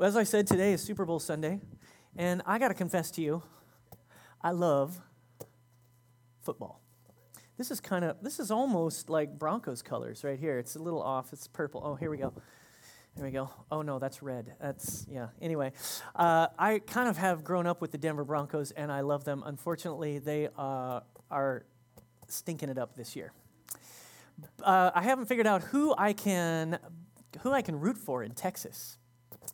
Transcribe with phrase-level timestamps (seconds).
[0.00, 1.60] As I said, today is Super Bowl Sunday,
[2.16, 3.44] and I got to confess to you,
[4.42, 5.00] I love
[6.42, 6.80] football.
[7.56, 10.58] This is kind of, this is almost like Broncos colors right here.
[10.58, 11.32] It's a little off.
[11.32, 11.80] It's purple.
[11.84, 12.32] Oh, here we go.
[13.14, 13.50] There we go.
[13.70, 14.56] Oh, no, that's red.
[14.60, 15.28] That's, yeah.
[15.40, 15.70] Anyway,
[16.16, 19.44] uh, I kind of have grown up with the Denver Broncos, and I love them.
[19.46, 21.00] Unfortunately, they uh,
[21.30, 21.66] are
[22.26, 23.32] stinking it up this year.
[24.60, 26.80] Uh, I haven't figured out who I can,
[27.42, 28.98] who I can root for in Texas.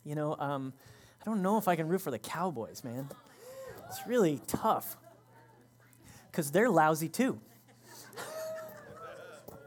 [0.03, 0.73] You know, um,
[1.21, 3.07] I don't know if I can root for the Cowboys, man.
[3.87, 4.97] It's really tough
[6.31, 7.39] because they're lousy too.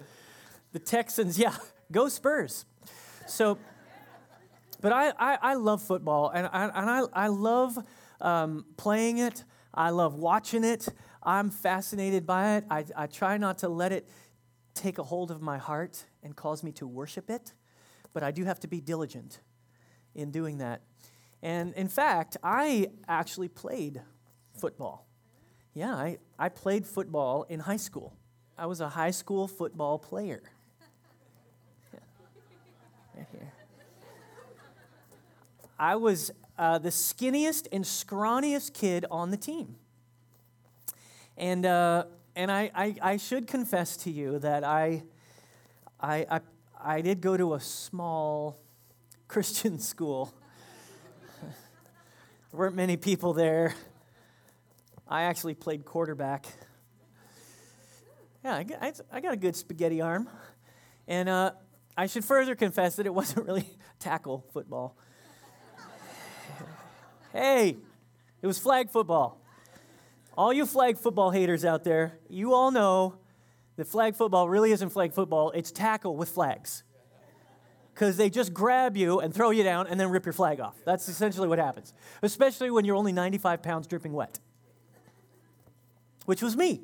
[0.73, 1.55] the Texans, yeah,
[1.93, 2.65] go Spurs.
[3.29, 3.59] So,
[4.81, 7.79] but I, I, I love football and I, and I, I love
[8.21, 9.45] um, playing it.
[9.73, 10.89] I love watching it.
[11.23, 12.65] I'm fascinated by it.
[12.71, 14.09] I, I try not to let it
[14.75, 17.53] take a hold of my heart and cause me to worship it,
[18.13, 19.39] but I do have to be diligent
[20.15, 20.83] in doing that.
[21.43, 24.01] And in fact, I actually played
[24.55, 25.07] football.
[25.75, 28.17] Yeah, I, I played football in high school.
[28.57, 30.43] I was a high school football player.
[31.93, 32.01] Yeah.
[33.17, 33.53] Right here.
[35.79, 39.77] I was uh, the skinniest and scrawniest kid on the team.
[41.37, 42.05] And, uh,
[42.37, 45.03] and I, I, I, should confess to you that I,
[46.01, 46.41] I, I,
[46.81, 48.61] I did go to a small
[49.29, 50.33] Christian school.
[51.41, 51.51] there
[52.53, 53.75] weren't many people there.
[55.09, 56.47] I actually played quarterback.
[58.45, 58.63] Yeah,
[59.11, 60.29] I, got a good spaghetti arm.
[61.09, 61.53] And uh,
[61.97, 64.97] I should further confess that it wasn't really tackle football.
[67.33, 67.77] hey,
[68.43, 69.41] it was flag football.
[70.37, 73.19] All you flag football haters out there, you all know
[73.77, 76.84] that flag football really isn't flag football, it's tackle with flags.
[77.95, 80.75] Because they just grab you and throw you down and then rip your flag off.
[80.85, 84.41] That's essentially what happens, especially when you're only 95 pounds dripping wet
[86.27, 86.83] which was me.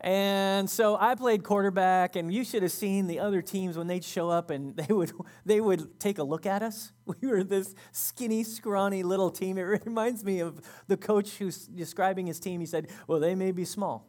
[0.00, 4.04] And so I played quarterback, and you should have seen the other teams when they'd
[4.04, 5.12] show up and they would,
[5.46, 6.92] they would take a look at us.
[7.20, 9.58] We were this skinny, scrawny little team.
[9.58, 12.60] It reminds me of the coach who's describing his team.
[12.60, 14.08] He said, Well, they may be small,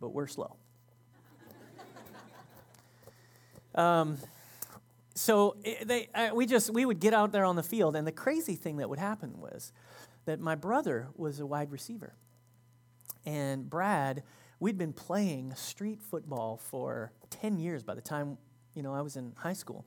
[0.00, 0.56] but we're slow.
[3.74, 4.16] um,
[5.16, 8.12] so they, uh, we just we would get out there on the field, and the
[8.12, 9.72] crazy thing that would happen was
[10.26, 12.14] that my brother was a wide receiver
[13.26, 14.22] and Brad,
[14.60, 18.38] we'd been playing street football for 10 years by the time,
[18.74, 19.84] you know, I was in high school.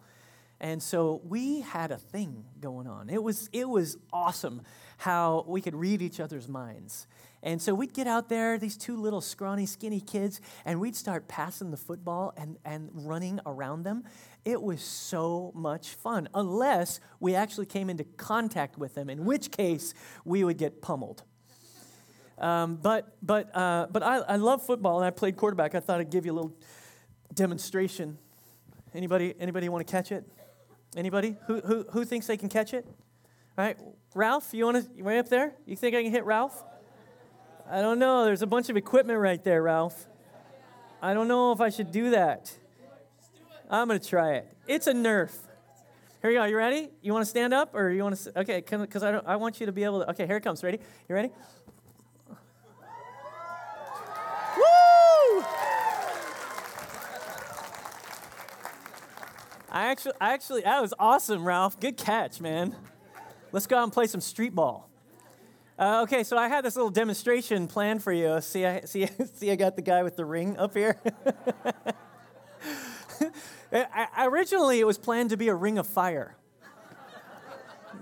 [0.60, 3.10] And so we had a thing going on.
[3.10, 4.62] It was, it was awesome
[4.98, 7.08] how we could read each other's minds.
[7.42, 11.28] And so we'd get out there, these two little scrawny, skinny kids, and we'd start
[11.28, 14.04] passing the football and, and running around them.
[14.44, 19.52] It was so much fun, unless we actually came into contact with them, in which
[19.52, 19.94] case
[20.26, 21.24] we would get pummeled.
[22.38, 25.76] Um, but but, uh, but I, I love football, and I played quarterback.
[25.76, 26.56] I thought I'd give you a little
[27.34, 28.18] demonstration.
[28.94, 30.26] Anybody, anybody want to catch it?
[30.96, 31.36] Anybody?
[31.48, 32.86] Who, who, who thinks they can catch it?
[33.58, 33.78] All right,
[34.16, 35.54] Ralph, you want to, way up there?
[35.66, 36.64] You think I can hit Ralph?
[37.72, 38.26] I don't know.
[38.26, 40.08] There's a bunch of equipment right there, Ralph.
[41.04, 42.52] I don't know if I should do that.
[43.70, 44.52] I'm going to try it.
[44.68, 45.32] It's a Nerf.
[46.24, 46.46] Here you go.
[46.46, 46.90] You ready?
[47.04, 48.40] You want to stand up or you want to?
[48.40, 50.10] Okay, because I, I want you to be able to.
[50.10, 50.64] Okay, here it comes.
[50.64, 50.80] Ready?
[51.08, 51.30] You ready?
[59.72, 61.80] I actually, I actually, that was awesome, Ralph.
[61.80, 62.76] Good catch, man.
[63.52, 64.89] Let's go out and play some street ball.
[65.80, 68.42] Uh, okay, so I had this little demonstration planned for you.
[68.42, 71.00] See, I see, see, I got the guy with the ring up here.
[73.72, 76.36] I, originally, it was planned to be a ring of fire,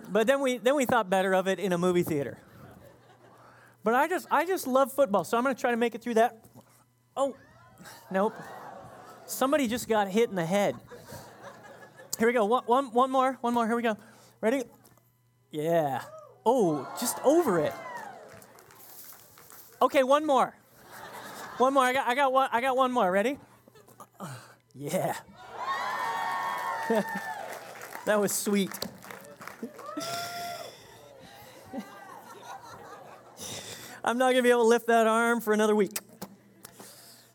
[0.10, 2.40] but then we then we thought better of it in a movie theater.
[3.84, 6.02] But I just I just love football, so I'm going to try to make it
[6.02, 6.44] through that.
[7.16, 7.36] Oh,
[8.10, 8.34] nope.
[9.28, 10.76] Somebody just got hit in the head.
[12.18, 12.46] Here we go.
[12.46, 13.38] One, one, one more.
[13.42, 13.68] One more.
[13.68, 13.98] Here we go.
[14.42, 14.64] Ready?
[15.52, 16.02] Yeah.
[16.50, 17.74] Oh, just over it.
[19.82, 20.56] Okay, one more.
[21.58, 21.84] One more.
[21.84, 22.50] I got, I got one.
[22.54, 23.12] I got one more.
[23.12, 23.38] Ready?
[24.74, 25.14] Yeah.
[28.06, 28.72] that was sweet.
[34.02, 36.00] I'm not going to be able to lift that arm for another week.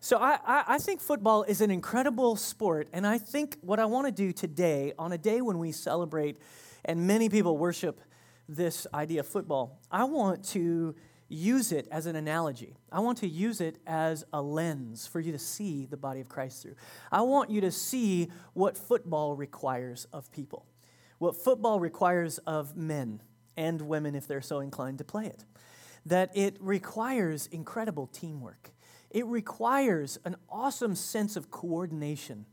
[0.00, 3.84] So I, I, I, think football is an incredible sport, and I think what I
[3.84, 6.38] want to do today, on a day when we celebrate
[6.86, 8.00] and many people worship
[8.48, 10.94] this idea of football, I want to
[11.28, 12.76] use it as an analogy.
[12.90, 16.28] I want to use it as a lens for you to see the body of
[16.28, 16.74] Christ through.
[17.10, 20.66] I want you to see what football requires of people.
[21.22, 23.22] what football requires of men
[23.56, 25.44] and women if they're so inclined to play it.
[26.04, 28.72] That it requires incredible teamwork.
[29.08, 32.46] It requires an awesome sense of coordination.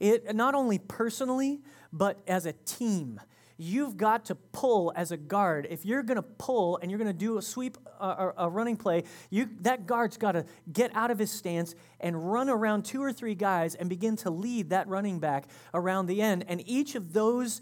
[0.00, 1.60] It not only personally,
[1.92, 3.20] but as a team
[3.60, 5.66] you've got to pull as a guard.
[5.70, 8.76] If you're going to pull and you're going to do a sweep, uh, a running
[8.76, 13.02] play, you, that guard's got to get out of his stance and run around two
[13.02, 16.44] or three guys and begin to lead that running back around the end.
[16.48, 17.60] And each of those,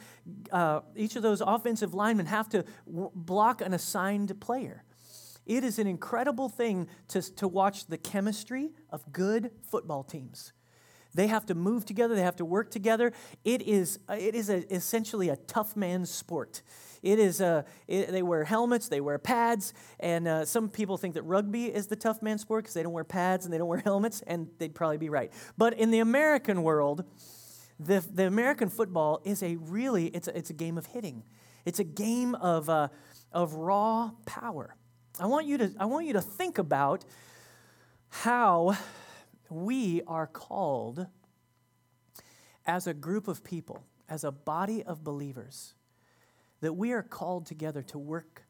[0.52, 4.84] uh, each of those offensive linemen have to w- block an assigned player.
[5.46, 10.52] It is an incredible thing to, to watch the chemistry of good football teams.
[11.18, 13.12] They have to move together, they have to work together.
[13.44, 16.62] It is, uh, it is a, essentially a tough man's sport.
[17.02, 21.14] It is a, it, they wear helmets, they wear pads, and uh, some people think
[21.14, 23.66] that rugby is the tough man sport because they don't wear pads and they don't
[23.66, 25.32] wear helmets, and they'd probably be right.
[25.56, 27.04] But in the American world,
[27.80, 31.24] the, the American football is a really, it's a, it's a game of hitting.
[31.64, 32.90] It's a game of, uh,
[33.32, 34.76] of raw power.
[35.18, 37.04] I want, you to, I want you to think about
[38.08, 38.76] how
[39.50, 41.06] we are called
[42.66, 45.74] as a group of people, as a body of believers,
[46.60, 48.42] that we are called together to work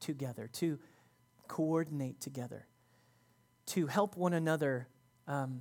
[0.00, 0.78] together, to
[1.46, 2.66] coordinate together,
[3.66, 4.88] to help one another
[5.28, 5.60] um,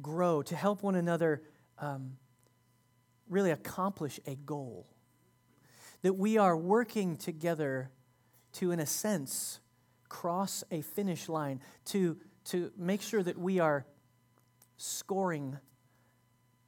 [0.00, 1.42] grow, to help one another
[1.78, 2.16] um,
[3.28, 4.86] really accomplish a goal.
[6.02, 7.90] That we are working together
[8.54, 9.60] to, in a sense,
[10.08, 12.16] cross a finish line, to,
[12.46, 13.86] to make sure that we are
[14.80, 15.58] scoring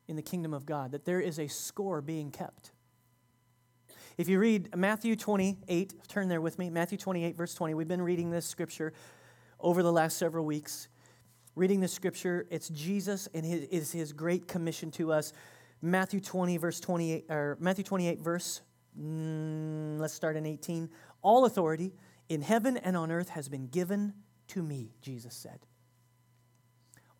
[0.07, 2.73] in the kingdom of God, that there is a score being kept.
[4.19, 7.75] If you read Matthew 28, turn there with me, Matthew 28, verse 20.
[7.75, 8.93] We've been reading this scripture
[9.59, 10.89] over the last several weeks.
[11.55, 15.33] Reading this scripture, it's Jesus and his, is his great commission to us.
[15.81, 18.61] Matthew 20, verse 28, or Matthew 28, verse,
[19.01, 20.91] mm, let's start in 18.
[21.23, 21.95] All authority
[22.29, 24.13] in heaven and on earth has been given
[24.49, 25.61] to me, Jesus said.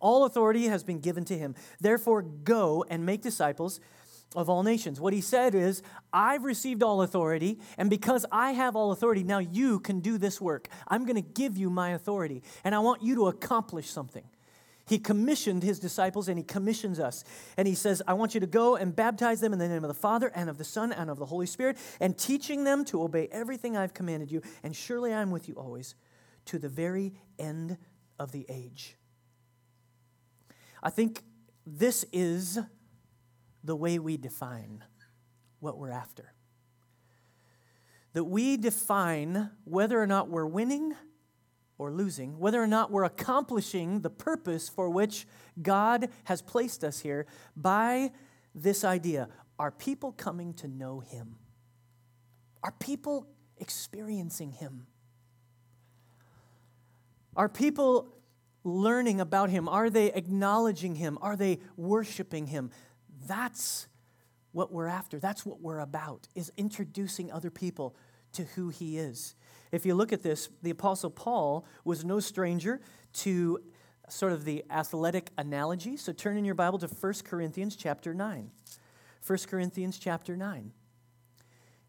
[0.03, 1.55] All authority has been given to him.
[1.79, 3.79] Therefore, go and make disciples
[4.35, 4.99] of all nations.
[4.99, 9.39] What he said is, I've received all authority, and because I have all authority, now
[9.39, 10.67] you can do this work.
[10.89, 14.25] I'm going to give you my authority, and I want you to accomplish something.
[14.85, 17.23] He commissioned his disciples and he commissions us.
[17.55, 19.87] And he says, I want you to go and baptize them in the name of
[19.87, 23.01] the Father and of the Son and of the Holy Spirit, and teaching them to
[23.01, 24.41] obey everything I've commanded you.
[24.63, 25.95] And surely I'm with you always
[26.47, 27.77] to the very end
[28.19, 28.97] of the age.
[30.83, 31.23] I think
[31.65, 32.59] this is
[33.63, 34.83] the way we define
[35.61, 36.33] what we're after.
[38.11, 40.93] That we define whether or not we're winning
[41.77, 45.25] or losing, whether or not we're accomplishing the purpose for which
[45.61, 48.11] God has placed us here by
[48.53, 49.29] this idea.
[49.57, 51.37] Are people coming to know Him?
[52.61, 53.25] Are people
[53.57, 54.85] experiencing Him?
[57.35, 58.12] Are people
[58.63, 59.67] learning about Him?
[59.67, 61.17] Are they acknowledging Him?
[61.21, 62.71] Are they worshiping Him?
[63.27, 63.87] That's
[64.51, 65.19] what we're after.
[65.19, 67.95] That's what we're about, is introducing other people
[68.33, 69.35] to who He is.
[69.71, 72.79] If you look at this, the Apostle Paul was no stranger
[73.13, 73.59] to
[74.09, 75.97] sort of the athletic analogy.
[75.97, 78.51] So turn in your Bible to 1 Corinthians chapter 9.
[79.25, 80.71] 1 Corinthians chapter 9.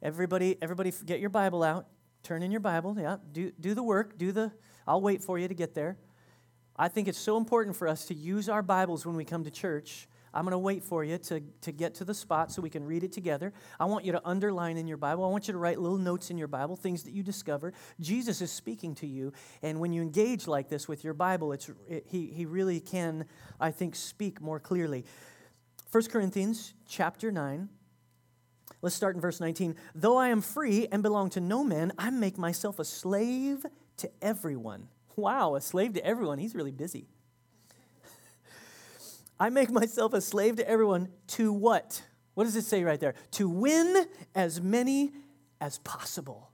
[0.03, 1.87] Everybody, everybody get your Bible out.
[2.23, 2.97] Turn in your Bible.
[2.99, 4.17] Yeah, do, do the work.
[4.17, 4.53] Do the,
[4.87, 5.99] I'll wait for you to get there.
[6.77, 9.51] I think it's so important for us to use our Bibles when we come to
[9.51, 10.09] church.
[10.33, 12.85] I'm going to wait for you to, to get to the spot so we can
[12.85, 13.53] read it together.
[13.79, 15.25] I want you to underline in your Bible.
[15.25, 17.73] I want you to write little notes in your Bible, things that you discover.
[18.01, 21.71] Jesus is speaking to you, and when you engage like this with your Bible, it's,
[21.89, 23.27] it, he, he really can,
[23.61, 25.05] I think, speak more clearly.
[25.93, 27.69] 1 Corinthians chapter 9.
[28.83, 29.77] Let's start in verse 19.
[29.95, 33.65] Though I am free and belong to no man, I make myself a slave
[33.99, 36.39] to everyone Wow, a slave to everyone.
[36.39, 37.07] He's really busy.
[39.39, 42.03] I make myself a slave to everyone to what?
[42.35, 43.15] What does it say right there?
[43.33, 45.13] To win as many
[45.61, 46.51] as possible.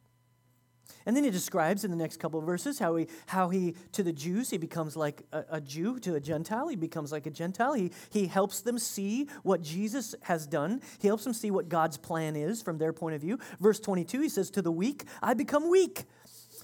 [1.07, 4.03] And then he describes in the next couple of verses how he, how he to
[4.03, 5.99] the Jews, he becomes like a, a, Jew.
[6.01, 7.73] To a Gentile, he becomes like a Gentile.
[7.73, 10.83] He, he helps them see what Jesus has done.
[11.01, 13.39] He helps them see what God's plan is from their point of view.
[13.61, 16.05] Verse 22, he says, To the weak, I become weak.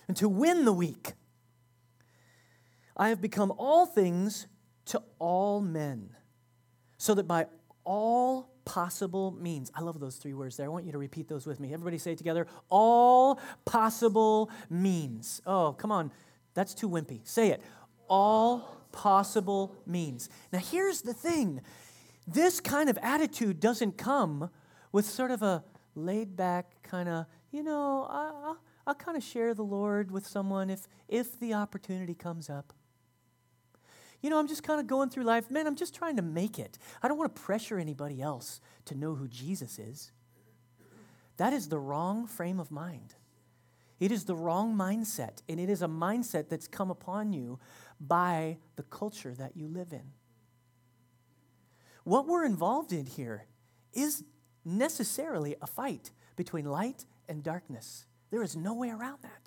[0.06, 1.14] And to win the weak,
[2.96, 4.46] I have become all things
[4.86, 6.10] to all men,
[6.96, 7.46] so that by
[7.84, 10.66] all possible means, I love those three words there.
[10.66, 11.72] I want you to repeat those with me.
[11.72, 12.46] Everybody say it together.
[12.68, 15.40] All possible means.
[15.46, 16.10] Oh, come on.
[16.54, 17.20] That's too wimpy.
[17.26, 17.62] Say it.
[18.08, 20.28] All possible means.
[20.52, 21.60] Now, here's the thing
[22.26, 24.50] this kind of attitude doesn't come
[24.90, 25.62] with sort of a
[25.94, 30.70] laid back, kind of, you know, I'll, I'll kind of share the Lord with someone
[30.70, 32.72] if, if the opportunity comes up.
[34.22, 35.50] You know, I'm just kind of going through life.
[35.50, 36.78] Man, I'm just trying to make it.
[37.02, 40.12] I don't want to pressure anybody else to know who Jesus is.
[41.36, 43.14] That is the wrong frame of mind.
[43.98, 47.58] It is the wrong mindset, and it is a mindset that's come upon you
[48.00, 50.12] by the culture that you live in.
[52.04, 53.46] What we're involved in here
[53.92, 54.22] is
[54.64, 58.06] necessarily a fight between light and darkness.
[58.30, 59.45] There is no way around that.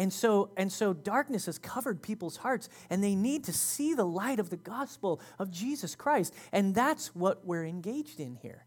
[0.00, 4.06] And so, and so darkness has covered people's hearts, and they need to see the
[4.06, 6.34] light of the gospel of Jesus Christ.
[6.52, 8.64] And that's what we're engaged in here.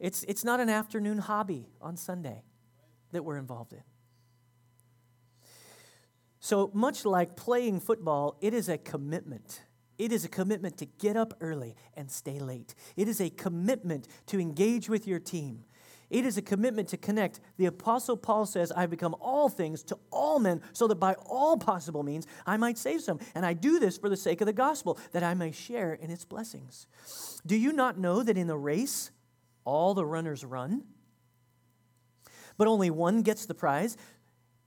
[0.00, 2.42] It's, it's not an afternoon hobby on Sunday
[3.12, 3.84] that we're involved in.
[6.40, 9.62] So, much like playing football, it is a commitment.
[9.96, 12.74] It is a commitment to get up early and stay late.
[12.96, 15.66] It is a commitment to engage with your team.
[16.08, 17.40] It is a commitment to connect.
[17.56, 21.56] The Apostle Paul says, I've become all things to all men, so that by all
[21.56, 23.18] possible means I might save some.
[23.34, 26.10] And I do this for the sake of the gospel, that I may share in
[26.10, 26.86] its blessings.
[27.44, 29.10] Do you not know that in the race,
[29.64, 30.84] all the runners run,
[32.56, 33.96] but only one gets the prize?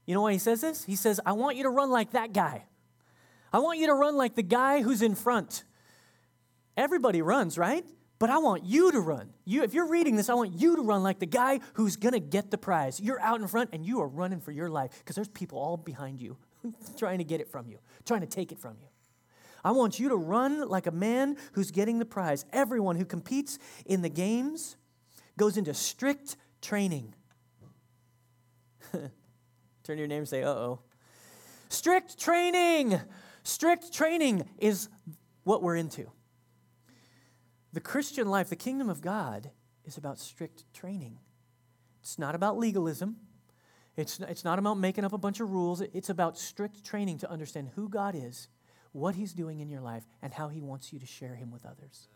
[0.04, 0.84] You know why he says this?
[0.84, 2.66] He says, I want you to run like that guy.
[3.52, 5.64] I want you to run like the guy who's in front.
[6.76, 7.84] Everybody runs, right?
[8.20, 9.30] But I want you to run.
[9.46, 12.12] You, if you're reading this, I want you to run like the guy who's going
[12.12, 13.00] to get the prize.
[13.00, 15.78] You're out in front and you are running for your life because there's people all
[15.78, 16.36] behind you
[16.98, 18.86] trying to get it from you, trying to take it from you.
[19.64, 22.44] I want you to run like a man who's getting the prize.
[22.52, 24.76] Everyone who competes in the games
[25.38, 27.14] goes into strict training.
[28.92, 29.10] Turn
[29.86, 30.80] to your name and say, uh oh.
[31.70, 33.00] Strict training.
[33.44, 34.90] Strict training is
[35.44, 36.10] what we're into.
[37.72, 39.50] The Christian life, the kingdom of God,
[39.84, 41.18] is about strict training.
[42.00, 43.16] It's not about legalism.
[43.96, 45.80] It's, it's not about making up a bunch of rules.
[45.80, 48.48] It's about strict training to understand who God is,
[48.92, 51.64] what He's doing in your life, and how He wants you to share Him with
[51.64, 52.08] others.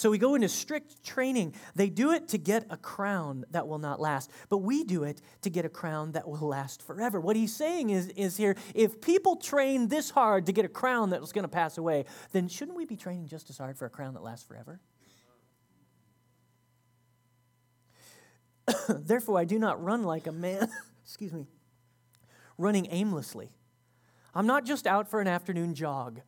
[0.00, 1.54] So we go into strict training.
[1.74, 5.20] They do it to get a crown that will not last, but we do it
[5.42, 7.20] to get a crown that will last forever.
[7.20, 11.10] What he's saying is, is here if people train this hard to get a crown
[11.10, 13.90] that's going to pass away, then shouldn't we be training just as hard for a
[13.90, 14.80] crown that lasts forever?
[18.88, 20.70] Therefore, I do not run like a man,
[21.04, 21.46] excuse me,
[22.56, 23.50] running aimlessly.
[24.34, 26.22] I'm not just out for an afternoon jog.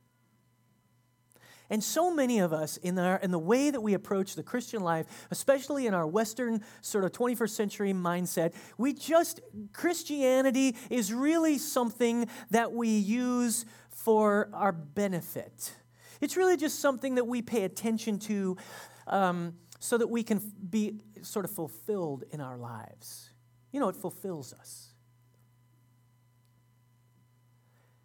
[1.73, 4.83] And so many of us, in, our, in the way that we approach the Christian
[4.83, 9.41] life, especially in our Western sort of 21st century mindset, we just,
[9.73, 15.73] Christianity is really something that we use for our benefit.
[16.21, 18.59] It's really just something that we pay attention to
[19.07, 23.31] um, so that we can be sort of fulfilled in our lives.
[23.73, 24.89] You know, it fulfills us.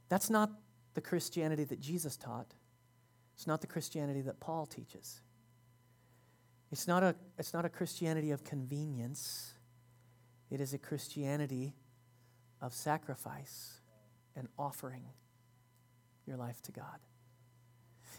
[0.08, 0.52] That's not
[0.94, 2.54] the Christianity that Jesus taught.
[3.38, 5.22] It's not the Christianity that Paul teaches.
[6.72, 9.54] It's not a, it's not a Christianity of convenience,
[10.50, 11.76] it is a Christianity
[12.62, 13.80] of sacrifice
[14.36, 15.04] and offering
[16.26, 17.00] your life to God.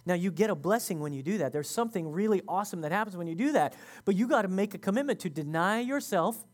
[0.06, 1.52] Now, you get a blessing when you do that.
[1.52, 3.74] There's something really awesome that happens when you do that.
[4.04, 6.46] But you got to make a commitment to deny yourself,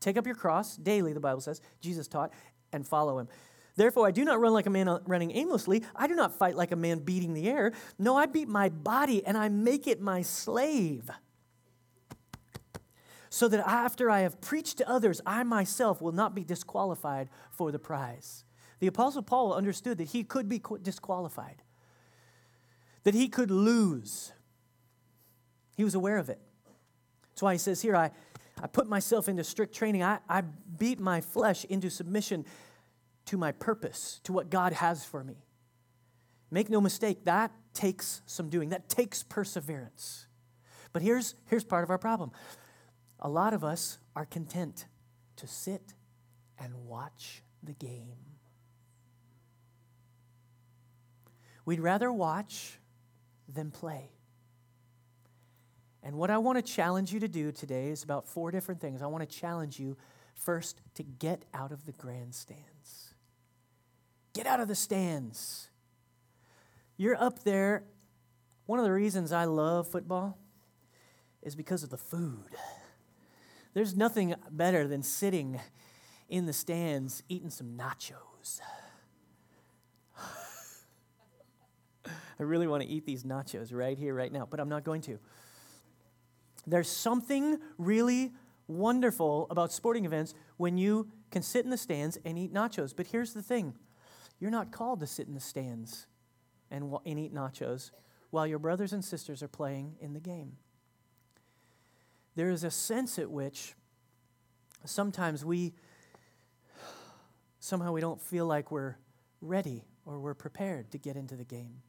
[0.00, 2.32] take up your cross daily, the Bible says, Jesus taught,
[2.72, 3.28] and follow him.
[3.76, 5.84] Therefore, I do not run like a man uh, running aimlessly.
[5.94, 7.72] I do not fight like a man beating the air.
[7.98, 11.10] No, I beat my body and I make it my slave.
[13.30, 17.70] So that after I have preached to others, I myself will not be disqualified for
[17.70, 18.44] the prize.
[18.80, 21.62] The Apostle Paul understood that he could be disqualified,
[23.04, 24.32] that he could lose.
[25.76, 26.40] He was aware of it.
[27.28, 28.10] That's why he says here, I,
[28.60, 30.02] I put myself into strict training.
[30.02, 32.44] I, I beat my flesh into submission
[33.30, 35.36] to my purpose, to what God has for me.
[36.50, 40.26] Make no mistake, that takes some doing, that takes perseverance.
[40.92, 42.32] But here's, here's part of our problem
[43.20, 44.86] a lot of us are content
[45.36, 45.94] to sit
[46.58, 48.16] and watch the game.
[51.64, 52.80] We'd rather watch
[53.48, 54.10] than play.
[56.02, 59.02] And what I want to challenge you to do today is about four different things.
[59.02, 59.96] I want to challenge you
[60.34, 63.09] first to get out of the grandstands.
[64.32, 65.68] Get out of the stands.
[66.96, 67.84] You're up there.
[68.66, 70.38] One of the reasons I love football
[71.42, 72.50] is because of the food.
[73.74, 75.60] There's nothing better than sitting
[76.28, 78.60] in the stands eating some nachos.
[82.06, 85.02] I really want to eat these nachos right here, right now, but I'm not going
[85.02, 85.18] to.
[86.66, 88.32] There's something really
[88.68, 92.94] wonderful about sporting events when you can sit in the stands and eat nachos.
[92.94, 93.74] But here's the thing
[94.40, 96.06] you're not called to sit in the stands
[96.70, 97.90] and, and eat nachos
[98.30, 100.56] while your brothers and sisters are playing in the game.
[102.36, 103.74] There is a sense at which
[104.84, 105.74] sometimes we
[107.58, 108.96] somehow we don't feel like we're
[109.42, 111.82] ready or we're prepared to get into the game.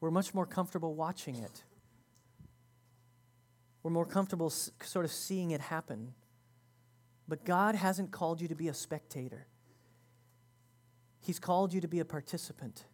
[0.00, 1.62] We're much more comfortable watching it.
[3.82, 6.14] We're more comfortable sort of seeing it happen.
[7.28, 9.46] But God hasn't called you to be a spectator.
[11.22, 12.84] He's called you to be a participant.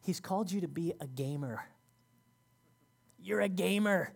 [0.00, 1.64] He's called you to be a gamer.
[3.22, 4.12] You're a gamer.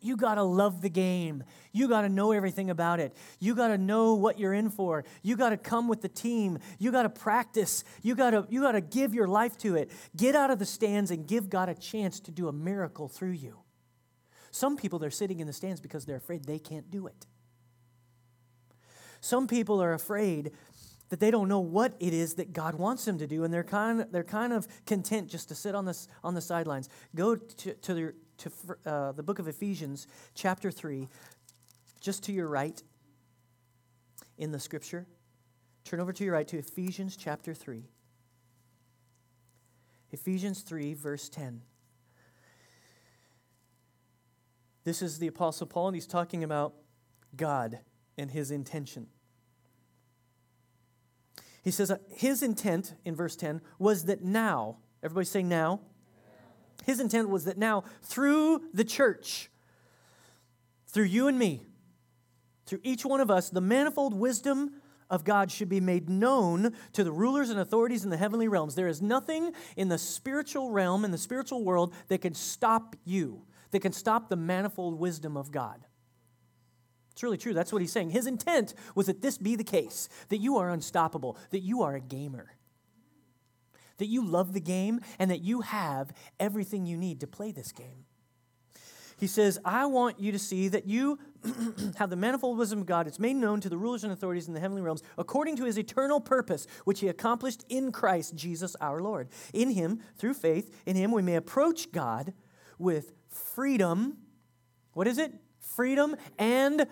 [0.00, 1.44] You got to love the game.
[1.72, 3.16] You got to know everything about it.
[3.40, 5.04] You got to know what you're in for.
[5.22, 6.58] You got to come with the team.
[6.78, 7.84] You got to practice.
[8.02, 9.90] You got to you got to give your life to it.
[10.14, 13.30] Get out of the stands and give God a chance to do a miracle through
[13.30, 13.60] you.
[14.50, 17.26] Some people they're sitting in the stands because they're afraid they can't do it.
[19.24, 20.52] Some people are afraid
[21.14, 23.62] that they don't know what it is that God wants them to do, and they're
[23.62, 26.88] kind, they're kind of content just to sit on, this, on the sidelines.
[27.14, 28.50] Go to, to, the, to
[28.84, 31.06] uh, the book of Ephesians, chapter 3,
[32.00, 32.82] just to your right
[34.38, 35.06] in the scripture.
[35.84, 37.84] Turn over to your right to Ephesians chapter 3.
[40.10, 41.60] Ephesians 3, verse 10.
[44.82, 46.74] This is the Apostle Paul, and he's talking about
[47.36, 47.78] God
[48.18, 49.06] and his intention.
[51.64, 55.80] He says uh, his intent in verse 10 was that now, everybody say now.
[56.84, 59.50] His intent was that now, through the church,
[60.88, 61.62] through you and me,
[62.66, 64.72] through each one of us, the manifold wisdom
[65.08, 68.74] of God should be made known to the rulers and authorities in the heavenly realms.
[68.74, 73.42] There is nothing in the spiritual realm, in the spiritual world, that can stop you,
[73.70, 75.86] that can stop the manifold wisdom of God.
[77.14, 77.54] It's really true.
[77.54, 78.10] That's what he's saying.
[78.10, 81.94] His intent was that this be the case, that you are unstoppable, that you are
[81.94, 82.56] a gamer,
[83.98, 87.70] that you love the game, and that you have everything you need to play this
[87.70, 88.04] game.
[89.16, 91.18] He says, I want you to see that you
[91.96, 93.06] have the manifold wisdom of God.
[93.06, 95.78] It's made known to the rulers and authorities in the heavenly realms according to his
[95.78, 99.28] eternal purpose, which he accomplished in Christ Jesus our Lord.
[99.52, 102.32] In him, through faith, in him we may approach God
[102.78, 104.18] with freedom.
[104.94, 105.32] What is it?
[105.60, 106.86] Freedom and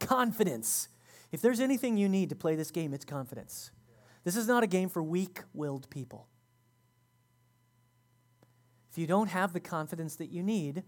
[0.00, 0.88] confidence.
[1.32, 3.70] If there's anything you need to play this game, it's confidence.
[4.24, 6.26] This is not a game for weak willed people.
[8.90, 10.82] If you don't have the confidence that you need,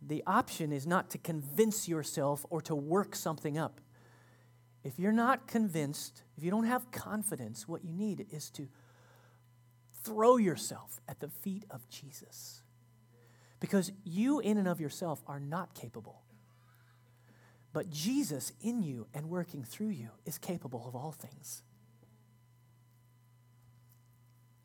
[0.00, 3.80] the option is not to convince yourself or to work something up.
[4.82, 8.68] If you're not convinced, if you don't have confidence, what you need is to
[10.02, 12.62] throw yourself at the feet of Jesus.
[13.60, 16.22] Because you, in and of yourself, are not capable.
[17.72, 21.62] But Jesus in you and working through you is capable of all things.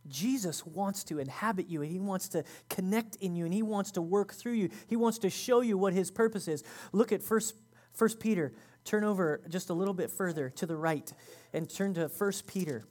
[0.08, 3.92] Jesus wants to inhabit you and he wants to connect in you and he wants
[3.92, 4.70] to work through you.
[4.88, 6.64] He wants to show you what his purpose is.
[6.92, 7.56] Look at First,
[7.94, 8.54] First Peter.
[8.84, 11.12] Turn over just a little bit further to the right
[11.54, 12.86] and turn to First Peter.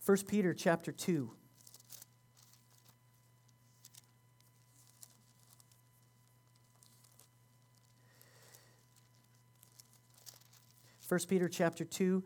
[0.00, 1.30] First Peter chapter 2.
[11.12, 12.24] 1 Peter chapter 2,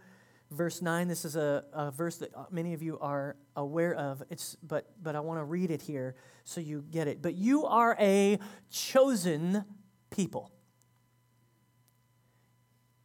[0.53, 1.09] verse 9.
[1.09, 4.23] This is a, a verse that many of you are aware of.
[4.31, 7.21] It's, but, but I want to read it here so you get it.
[7.21, 8.39] But you are a
[8.71, 9.65] chosen
[10.11, 10.53] people.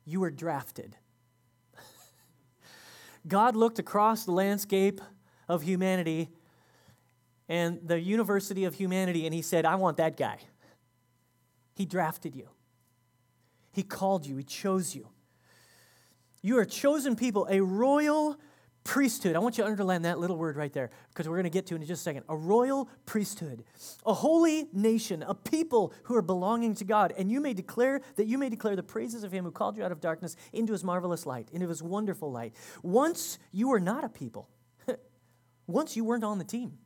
[0.05, 0.95] You were drafted.
[3.27, 5.01] God looked across the landscape
[5.49, 6.29] of humanity
[7.49, 10.37] and the University of Humanity, and He said, I want that guy.
[11.73, 12.49] He drafted you,
[13.71, 15.07] He called you, He chose you.
[16.41, 18.37] You are chosen people, a royal
[18.83, 19.35] priesthood.
[19.35, 21.67] I want you to underline that little word right there because we're going to get
[21.67, 22.23] to it in just a second.
[22.29, 23.63] A royal priesthood,
[24.05, 27.13] a holy nation, a people who are belonging to God.
[27.17, 29.83] And you may declare that you may declare the praises of him who called you
[29.83, 32.55] out of darkness into his marvelous light, into his wonderful light.
[32.81, 34.49] Once you were not a people,
[35.67, 36.79] once you weren't on the team.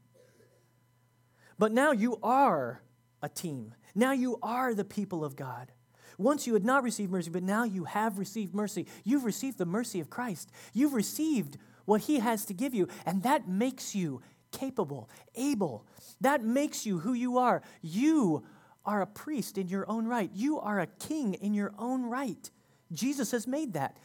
[1.58, 2.82] But now you are
[3.22, 3.74] a team.
[3.94, 5.72] Now you are the people of God.
[6.18, 8.88] Once you had not received mercy, but now you have received mercy.
[9.04, 10.52] You've received the mercy of Christ.
[10.74, 15.86] You've received what He has to give you, and that makes you capable, able.
[16.22, 17.62] That makes you who you are.
[17.82, 18.46] You
[18.86, 22.50] are a priest in your own right, you are a king in your own right.
[22.92, 23.98] Jesus has made that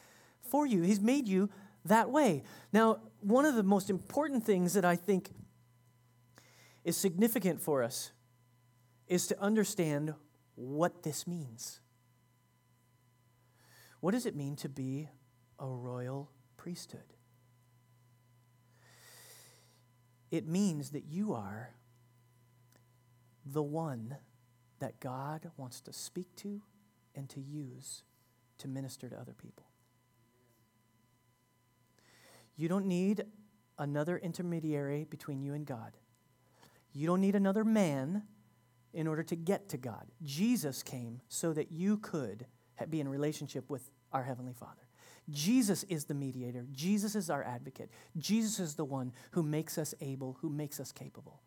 [0.43, 1.51] for you, He's made you
[1.85, 2.43] that way.
[2.73, 5.31] Now, one of the most important things that I think
[6.85, 8.11] is significant for us
[9.07, 10.15] is to understand
[10.55, 11.80] what this means.
[14.01, 15.09] What does it mean to be
[15.59, 17.15] a royal priesthood?
[20.31, 21.75] It means that you are
[23.45, 24.17] the one
[24.79, 26.63] that God wants to speak to
[27.15, 28.03] and to use
[28.59, 29.67] to minister to other people.
[32.57, 33.25] You don't need
[33.79, 35.97] another intermediary between you and God.
[36.93, 38.25] You don't need another man
[38.93, 40.07] in order to get to God.
[40.23, 42.47] Jesus came so that you could
[42.81, 44.83] Uh, be in relationship with our Heavenly Father.
[45.29, 46.67] Jesus is the mediator.
[46.73, 47.91] Jesus is our advocate.
[48.17, 51.41] Jesus is the one who makes us able, who makes us capable.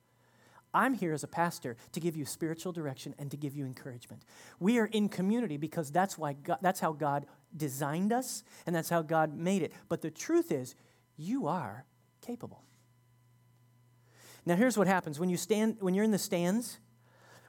[0.74, 4.24] I'm here as a pastor to give you spiritual direction and to give you encouragement.
[4.60, 8.90] We are in community because that's why God, that's how God designed us and that's
[8.90, 9.72] how God made it.
[9.88, 10.76] But the truth is,
[11.16, 11.86] you are
[12.22, 12.64] capable.
[14.46, 16.80] Now here's what happens when you stand when you're in the stands,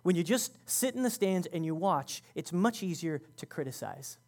[0.05, 4.19] when you just sit in the stands and you watch, it's much easier to criticize.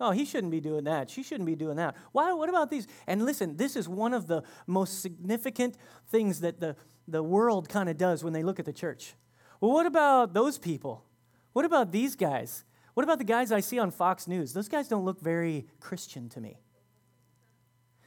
[0.00, 1.10] Oh, he shouldn't be doing that.
[1.10, 1.94] She shouldn't be doing that.
[2.12, 2.86] Why, what about these?
[3.06, 5.76] And listen, this is one of the most significant
[6.08, 6.74] things that the,
[7.06, 9.14] the world kind of does when they look at the church.
[9.60, 11.04] Well, what about those people?
[11.52, 12.64] What about these guys?
[12.94, 14.54] What about the guys I see on Fox News?
[14.54, 16.60] Those guys don't look very Christian to me.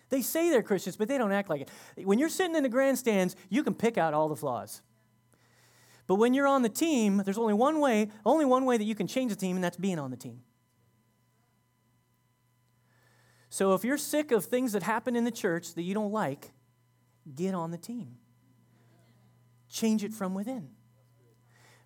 [0.10, 2.08] They say they're Christians, but they don't act like it.
[2.08, 4.82] When you're sitting in the grandstands, you can pick out all the flaws.
[6.12, 8.96] But when you're on the team, there's only one way, only one way that you
[8.96, 10.42] can change the team, and that's being on the team.
[13.48, 16.52] So if you're sick of things that happen in the church that you don't like,
[17.34, 18.18] get on the team.
[19.70, 20.72] Change it from within.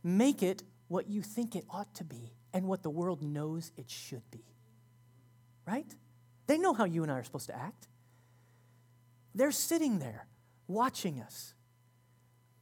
[0.03, 3.91] Make it what you think it ought to be and what the world knows it
[3.91, 4.43] should be.
[5.67, 5.93] Right?
[6.47, 7.89] They know how you and I are supposed to act.
[9.35, 10.25] They're sitting there
[10.67, 11.53] watching us.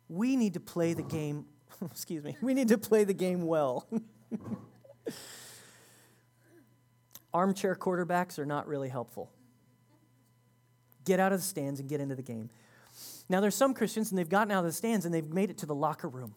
[0.10, 1.46] We need to play the game,
[1.92, 3.88] excuse me, we need to play the game well.
[7.34, 9.32] armchair quarterbacks are not really helpful.
[11.06, 12.50] Get out of the stands and get into the game.
[13.28, 15.58] Now, there's some Christians, and they've gotten out of the stands and they've made it
[15.60, 16.36] to the locker room.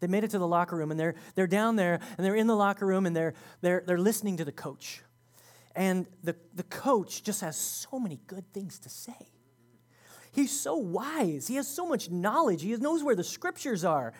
[0.00, 2.46] They made it to the locker room, and they're, they're down there, and they're in
[2.46, 5.02] the locker room, and they're, they're, they're listening to the coach.
[5.74, 9.28] And the, the coach just has so many good things to say.
[10.32, 11.46] He's so wise.
[11.46, 12.62] He has so much knowledge.
[12.62, 14.12] He knows where the scriptures are.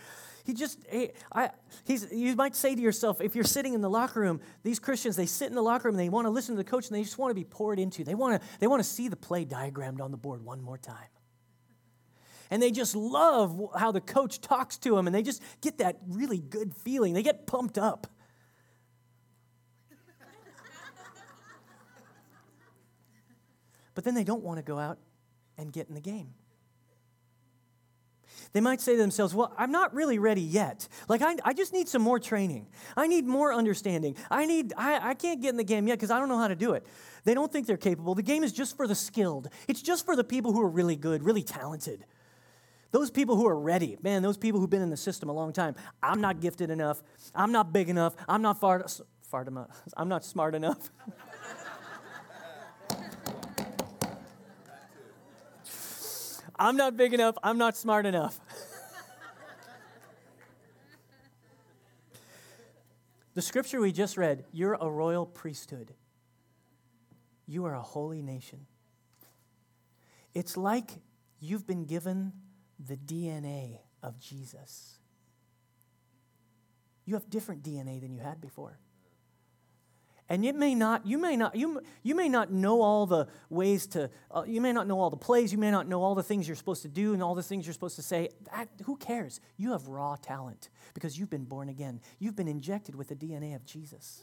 [0.44, 1.50] He just, he, I,
[1.84, 5.14] he's, you might say to yourself, if you're sitting in the locker room, these Christians,
[5.14, 6.96] they sit in the locker room and they want to listen to the coach and
[6.96, 8.02] they just want to be poured into.
[8.02, 10.78] They want to, they want to see the play diagrammed on the board one more
[10.78, 10.96] time.
[12.50, 15.98] And they just love how the coach talks to them and they just get that
[16.08, 17.12] really good feeling.
[17.12, 18.06] They get pumped up.
[23.94, 24.98] but then they don't want to go out
[25.58, 26.34] and get in the game.
[28.52, 30.88] They might say to themselves, Well, I'm not really ready yet.
[31.08, 32.68] Like, I, I just need some more training.
[32.96, 34.16] I need more understanding.
[34.30, 36.48] I, need, I, I can't get in the game yet because I don't know how
[36.48, 36.86] to do it.
[37.24, 38.14] They don't think they're capable.
[38.14, 40.96] The game is just for the skilled, it's just for the people who are really
[40.96, 42.04] good, really talented.
[42.90, 45.52] Those people who are ready, man, those people who've been in the system a long
[45.52, 45.74] time.
[46.02, 47.02] I'm not gifted enough.
[47.34, 48.16] I'm not big enough.
[48.26, 48.86] I'm not far,
[49.24, 49.82] far enough.
[49.96, 50.90] I'm not smart enough.
[56.58, 57.36] I'm not big enough.
[57.42, 58.40] I'm not smart enough.
[63.34, 65.94] the scripture we just read you're a royal priesthood,
[67.46, 68.66] you are a holy nation.
[70.34, 70.90] It's like
[71.40, 72.32] you've been given
[72.78, 74.98] the DNA of Jesus.
[77.04, 78.78] You have different DNA than you had before.
[80.30, 83.86] And it may not, you may not, you, you may not know all the ways
[83.88, 86.22] to, uh, you may not know all the plays, you may not know all the
[86.22, 88.28] things you're supposed to do and all the things you're supposed to say.
[88.52, 89.40] That, who cares?
[89.56, 92.00] You have raw talent because you've been born again.
[92.18, 94.22] You've been injected with the DNA of Jesus.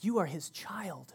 [0.00, 1.14] You are his child.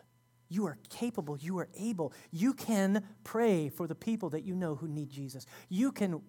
[0.50, 1.38] You are capable.
[1.38, 2.14] You are able.
[2.32, 5.48] You can pray for the people that you know who need Jesus.
[5.70, 6.22] You can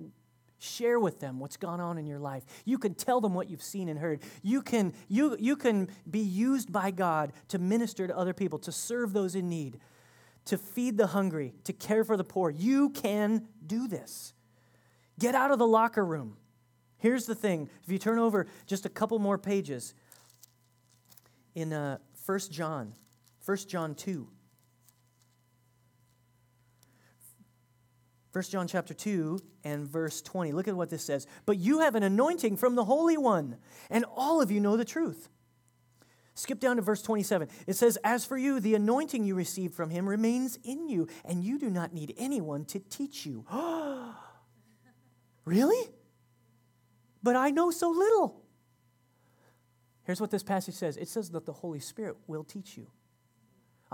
[0.58, 2.44] Share with them what's gone on in your life.
[2.64, 4.20] You can tell them what you've seen and heard.
[4.42, 8.72] You can, you, you can be used by God to minister to other people, to
[8.72, 9.78] serve those in need,
[10.46, 12.50] to feed the hungry, to care for the poor.
[12.50, 14.32] You can do this.
[15.18, 16.36] Get out of the locker room.
[16.98, 19.94] Here's the thing if you turn over just a couple more pages
[21.54, 22.94] in uh, 1 John,
[23.44, 24.28] 1 John 2.
[28.34, 30.50] 1 John chapter 2 and verse 20.
[30.50, 31.24] Look at what this says.
[31.46, 34.84] But you have an anointing from the Holy One, and all of you know the
[34.84, 35.28] truth.
[36.34, 37.48] Skip down to verse 27.
[37.68, 41.44] It says, As for you, the anointing you received from him remains in you, and
[41.44, 43.44] you do not need anyone to teach you.
[45.44, 45.90] Really?
[47.22, 48.40] But I know so little.
[50.04, 52.86] Here's what this passage says it says that the Holy Spirit will teach you.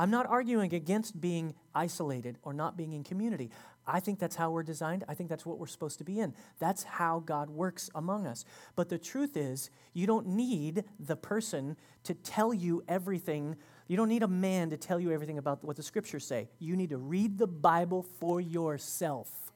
[0.01, 3.51] I'm not arguing against being isolated or not being in community.
[3.87, 5.05] I think that's how we're designed.
[5.09, 6.33] I think that's what we're supposed to be in.
[6.59, 8.47] That's how God works among us.
[8.77, 13.57] But the truth is, you don't need the person to tell you everything.
[13.89, 16.49] You don't need a man to tell you everything about what the scriptures say.
[16.59, 19.53] You need to read the Bible for yourself.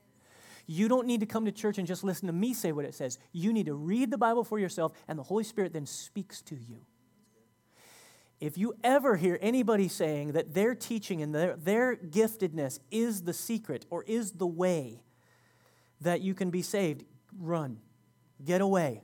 [0.66, 2.94] You don't need to come to church and just listen to me say what it
[2.94, 3.18] says.
[3.32, 6.54] You need to read the Bible for yourself, and the Holy Spirit then speaks to
[6.54, 6.84] you.
[8.44, 13.32] If you ever hear anybody saying that their teaching and their, their giftedness is the
[13.32, 15.02] secret or is the way
[16.02, 17.04] that you can be saved,
[17.40, 17.78] run.
[18.44, 19.00] Get away.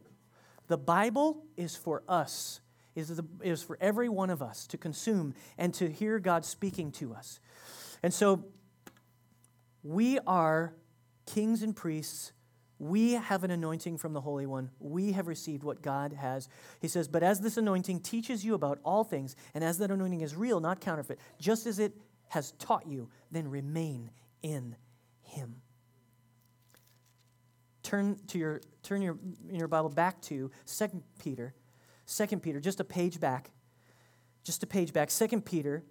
[0.67, 2.61] The Bible is for us,
[2.95, 6.93] is, the, is for every one of us to consume and to hear God speaking
[6.93, 7.41] to us.
[8.03, 8.45] And so
[9.83, 10.75] we are
[11.25, 12.33] kings and priests
[12.81, 14.71] we have an anointing from the Holy One.
[14.81, 16.49] We have received what God has.
[16.81, 20.23] He says, But as this anointing teaches you about all things, and as that anointing
[20.23, 21.93] is real, not counterfeit, just as it
[22.29, 24.11] has taught you, then remain
[24.43, 24.77] in
[25.23, 25.57] Him.
[27.83, 29.19] Turn to your turn your
[29.51, 31.55] your Bible back to 2 Peter.
[32.07, 33.51] 2 Peter, just a page back.
[34.43, 35.11] Just a page back.
[35.11, 35.85] 2 Peter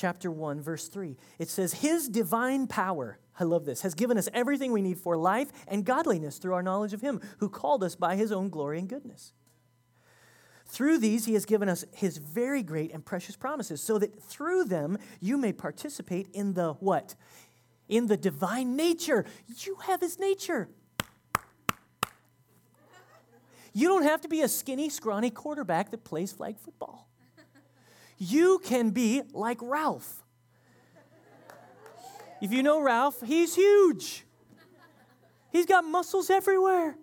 [0.00, 1.16] chapter 1, verse 3.
[1.38, 5.16] It says, His divine power, I love this, has given us everything we need for
[5.16, 8.78] life and godliness through our knowledge of Him who called us by His own glory
[8.78, 9.34] and goodness.
[10.64, 14.64] Through these, He has given us His very great and precious promises, so that through
[14.64, 17.14] them you may participate in the what?
[17.86, 19.26] In the divine nature.
[19.58, 20.70] You have His nature.
[23.72, 27.09] You don't have to be a skinny, scrawny quarterback that plays flag football
[28.20, 30.22] you can be like Ralph.
[32.42, 34.26] If you know Ralph, he's huge.
[35.50, 36.96] He's got muscles everywhere.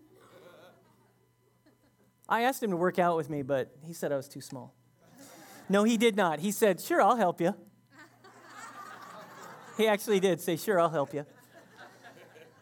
[2.30, 4.76] I asked him to work out with me, but he said I was too small.
[5.70, 6.40] No, he did not.
[6.40, 7.56] He said, Sure, I'll help you.
[9.76, 11.26] He actually did say, Sure, I'll help you.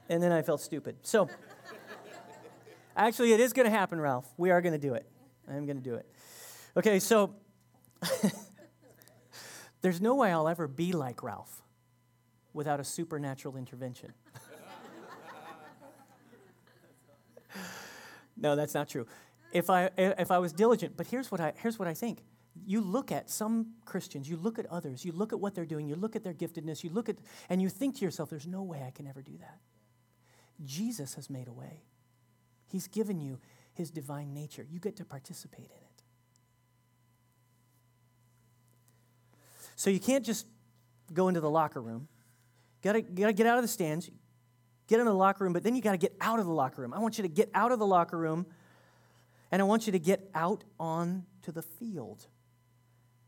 [0.08, 0.98] And then I felt stupid.
[1.02, 1.30] So,
[2.96, 4.28] actually, it is going to happen, Ralph.
[4.38, 5.06] We are going to do it.
[5.48, 6.06] I'm going to do it.
[6.78, 7.36] Okay, so
[9.86, 11.62] There's no way I'll ever be like Ralph
[12.54, 14.14] without a supernatural intervention.
[18.36, 19.06] no, that's not true.
[19.52, 22.24] If I, if I was diligent, but here's what, I, here's what I think.
[22.66, 25.88] You look at some Christians, you look at others, you look at what they're doing,
[25.88, 27.18] you look at their giftedness, you look at,
[27.48, 29.60] and you think to yourself, there's no way I can ever do that.
[30.64, 31.84] Jesus has made a way.
[32.72, 33.38] He's given you
[33.76, 34.66] his divine nature.
[34.68, 35.85] You get to participate in it.
[39.76, 40.48] So you can't just
[41.14, 42.08] go into the locker room.
[42.84, 44.10] You gotta, gotta get out of the stands,
[44.88, 46.94] get into the locker room, but then you gotta get out of the locker room.
[46.94, 48.46] I want you to get out of the locker room
[49.52, 52.28] and I want you to get out on to the field.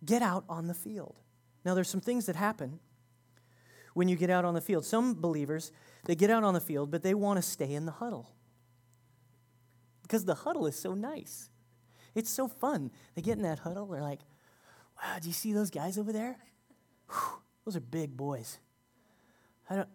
[0.05, 1.21] Get out on the field.
[1.63, 2.79] Now, there's some things that happen
[3.93, 4.85] when you get out on the field.
[4.85, 5.71] Some believers,
[6.05, 8.31] they get out on the field, but they want to stay in the huddle
[10.03, 11.49] because the huddle is so nice.
[12.15, 12.91] It's so fun.
[13.15, 14.21] They get in that huddle, they're like,
[15.01, 16.37] wow, do you see those guys over there?
[17.09, 18.59] Whew, those are big boys.
[19.69, 19.89] I don't,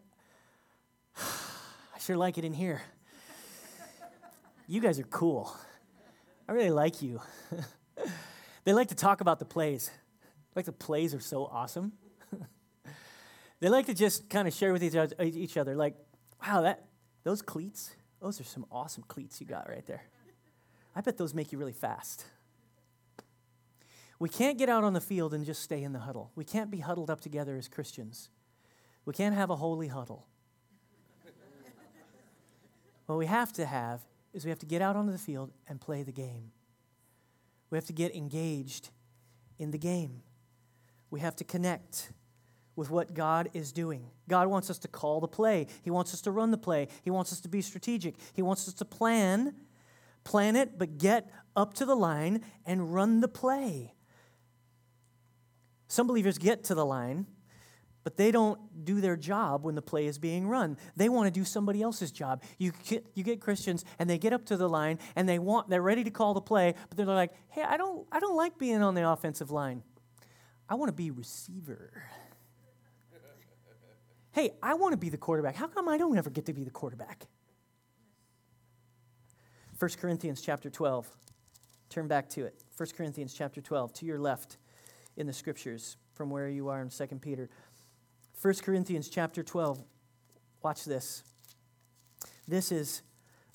[1.17, 2.83] I sure like it in here.
[4.67, 5.55] You guys are cool.
[6.49, 7.21] I really like you.
[8.65, 9.91] they like to talk about the plays.
[10.55, 11.93] Like the plays are so awesome.
[13.61, 15.97] they like to just kind of share with each other, like,
[16.47, 16.85] wow, that
[17.25, 20.03] those cleats, those are some awesome cleats you got right there.
[20.95, 22.25] I bet those make you really fast.
[24.23, 26.31] We can't get out on the field and just stay in the huddle.
[26.37, 28.31] We can't be huddled up together as Christians.
[29.05, 30.29] We can't have a holy huddle.
[33.07, 34.01] what we have to have
[34.33, 36.53] is we have to get out onto the field and play the game.
[37.69, 38.91] We have to get engaged
[39.59, 40.23] in the game.
[41.11, 42.13] We have to connect
[42.77, 44.09] with what God is doing.
[44.29, 45.67] God wants us to call the play.
[45.83, 46.87] He wants us to run the play.
[47.03, 48.15] He wants us to be strategic.
[48.35, 49.57] He wants us to plan,
[50.23, 53.95] plan it, but get up to the line and run the play.
[55.93, 57.27] Some believers get to the line,
[58.03, 60.79] but they don't do their job when the play is being run.
[60.97, 62.43] They want to do somebody else's job.
[62.57, 65.69] You get, you get Christians and they get up to the line and they want
[65.69, 68.57] they're ready to call the play, but they're like, "Hey, I don't I don't like
[68.57, 69.83] being on the offensive line.
[70.67, 72.03] I want to be receiver."
[74.33, 75.57] hey, I want to be the quarterback.
[75.57, 77.27] How come I don't ever get to be the quarterback?
[79.79, 81.07] 1 Corinthians chapter 12.
[81.91, 82.65] Turn back to it.
[82.79, 84.57] 1 Corinthians chapter 12 to your left
[85.17, 87.49] in the scriptures from where you are in 2 Peter.
[88.41, 89.83] 1 Corinthians chapter 12,
[90.63, 91.25] Watch this.
[92.47, 93.03] This is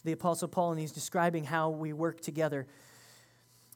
[0.04, 2.67] the Apostle Paul, and he's describing how we work together.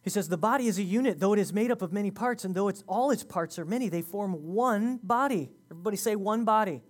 [0.03, 2.43] He says, The body is a unit, though it is made up of many parts,
[2.43, 5.49] and though it's, all its parts are many, they form one body.
[5.69, 6.81] Everybody say, one body.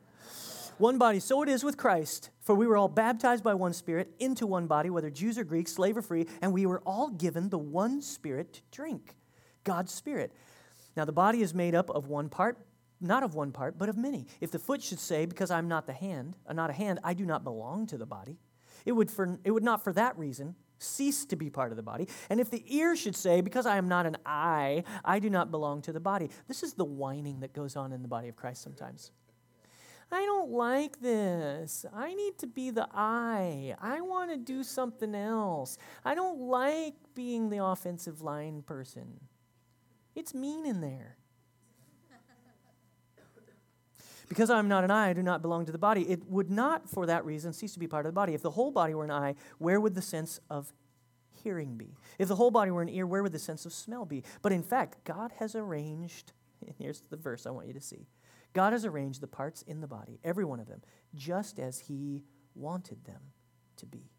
[0.78, 1.20] One body.
[1.20, 2.32] So it is with Christ.
[2.40, 5.74] For we were all baptized by one Spirit into one body, whether Jews or Greeks,
[5.74, 9.16] slave or free, and we were all given the one Spirit to drink
[9.64, 10.34] God's Spirit.
[10.96, 12.58] Now, the body is made up of one part,
[13.00, 14.28] not of one part, but of many.
[14.40, 17.14] If the foot should say, Because I'm not the hand, uh, not a hand, I
[17.14, 18.38] do not belong to the body,
[18.86, 21.84] it would, for, it would not for that reason cease to be part of the
[21.84, 22.08] body.
[22.30, 25.52] And if the ear should say, Because I am not an eye, I do not
[25.52, 26.30] belong to the body.
[26.48, 29.12] This is the whining that goes on in the body of Christ sometimes.
[30.14, 31.86] I don't like this.
[31.94, 33.76] I need to be the eye.
[33.80, 35.78] I want to do something else.
[36.04, 39.22] I don't like being the offensive line person.
[40.16, 41.18] It's mean in there.
[44.30, 46.10] Because I'm not an eye, I do not belong to the body.
[46.10, 48.34] It would not, for that reason, cease to be part of the body.
[48.34, 50.72] If the whole body were an eye, where would the sense of
[51.44, 51.96] hearing be?
[52.18, 54.24] If the whole body were an ear, where would the sense of smell be?
[54.42, 56.32] But in fact, God has arranged,
[56.66, 58.08] and here's the verse I want you to see
[58.54, 60.82] God has arranged the parts in the body, every one of them,
[61.16, 62.24] just as He
[62.56, 63.22] wanted them
[63.78, 64.11] to be.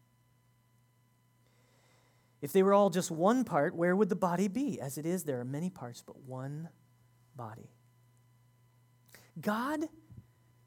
[2.43, 4.77] If they were all just one part, where would the body be?
[4.81, 6.67] As it is, there are many parts, but one
[7.37, 7.71] body.
[9.39, 9.85] God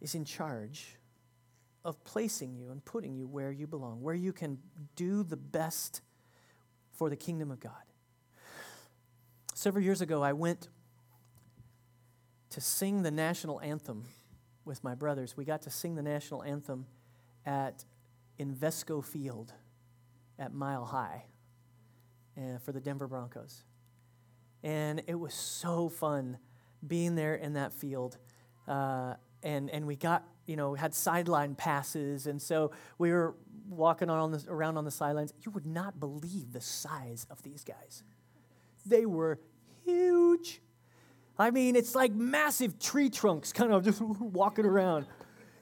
[0.00, 0.96] is in charge
[1.84, 4.56] of placing you and putting you where you belong, where you can
[4.96, 6.00] do the best
[6.92, 7.72] for the kingdom of God.
[9.52, 10.70] Several years ago, I went
[12.48, 14.04] to sing the national anthem
[14.64, 15.36] with my brothers.
[15.36, 16.86] We got to sing the national anthem
[17.44, 17.84] at
[18.40, 19.52] Invesco Field
[20.38, 21.24] at Mile High
[22.36, 23.64] uh, for the Denver Broncos.
[24.62, 26.38] And it was so fun
[26.86, 28.18] being there in that field.
[28.66, 32.26] Uh, and, and we got, you know, had sideline passes.
[32.26, 33.34] And so we were
[33.68, 35.32] walking on the, around on the sidelines.
[35.44, 38.02] You would not believe the size of these guys.
[38.84, 39.38] They were
[39.84, 40.60] huge.
[41.38, 45.06] I mean, it's like massive tree trunks kind of just walking around.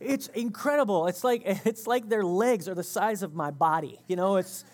[0.01, 1.07] It's incredible.
[1.07, 4.01] It's like, it's like their legs are the size of my body.
[4.09, 4.65] You know, it's,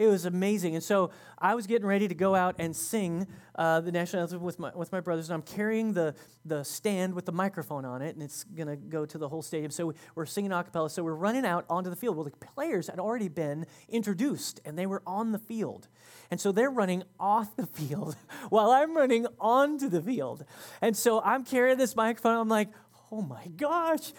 [0.00, 0.74] it was amazing.
[0.74, 4.40] And so I was getting ready to go out and sing uh, the national anthem
[4.40, 6.14] with my, with my brothers, and I'm carrying the,
[6.46, 9.42] the stand with the microphone on it, and it's going to go to the whole
[9.42, 9.70] stadium.
[9.70, 10.88] So we're singing a cappella.
[10.88, 12.16] So we're running out onto the field.
[12.16, 15.88] Well, the players had already been introduced, and they were on the field.
[16.30, 18.16] And so they're running off the field
[18.48, 20.46] while I'm running onto the field.
[20.80, 22.38] And so I'm carrying this microphone.
[22.38, 22.70] I'm like,
[23.12, 24.14] oh my gosh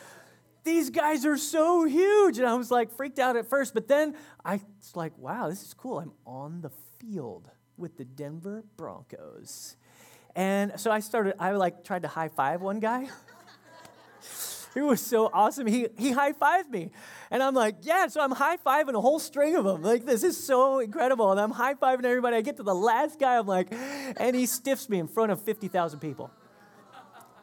[0.64, 2.38] these guys are so huge.
[2.38, 5.64] And I was like freaked out at first, but then I was like, wow, this
[5.64, 6.00] is cool.
[6.00, 9.76] I'm on the field with the Denver Broncos.
[10.36, 13.10] And so I started, I like tried to high five one guy.
[14.76, 15.68] it was so awesome.
[15.68, 16.92] He, he high fived me.
[17.30, 19.82] And I'm like, yeah, so I'm high fiving a whole string of them.
[19.82, 21.32] Like, this is so incredible.
[21.32, 22.38] And I'm high fiving everybody.
[22.38, 25.42] I get to the last guy, I'm like, and he stiffs me in front of
[25.42, 26.32] 50,000 people.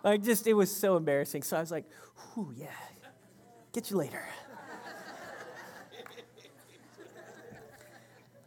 [0.03, 1.43] Like, just, it was so embarrassing.
[1.43, 1.85] So I was like,
[2.35, 2.69] whew, yeah,
[3.73, 4.25] Get you later.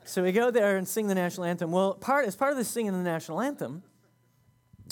[0.03, 1.71] so we go there and sing the national anthem.
[1.71, 3.84] Well, part, as part of the singing the national anthem,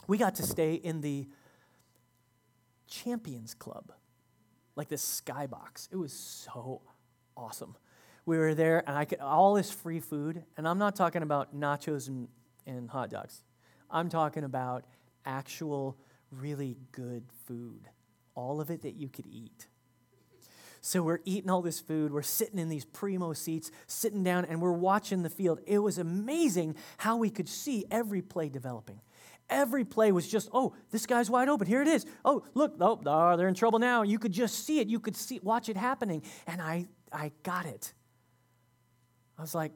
[0.08, 1.28] we got to stay in the
[2.88, 3.92] Champions Club,
[4.76, 5.88] like this skybox.
[5.92, 6.82] It was so
[7.36, 7.76] awesome.
[8.26, 11.56] We were there, and I could all this free food, and I'm not talking about
[11.56, 12.28] nachos and,
[12.66, 13.44] and hot dogs.
[13.90, 14.86] I'm talking about
[15.26, 15.98] actual,
[16.32, 17.90] really good food.
[18.36, 19.68] All of it that you could eat.
[20.82, 22.12] So we're eating all this food.
[22.12, 25.60] We're sitting in these primo seats, sitting down, and we're watching the field.
[25.66, 29.02] It was amazing how we could see every play developing.
[29.50, 31.68] Every play was just, oh, this guy's wide open.
[31.68, 32.06] Here it is.
[32.24, 34.04] Oh, look, oh, oh they're in trouble now.
[34.04, 34.88] You could just see it.
[34.88, 36.22] You could see, watch it happening.
[36.46, 37.94] And I, I got it.
[39.38, 39.72] I was like,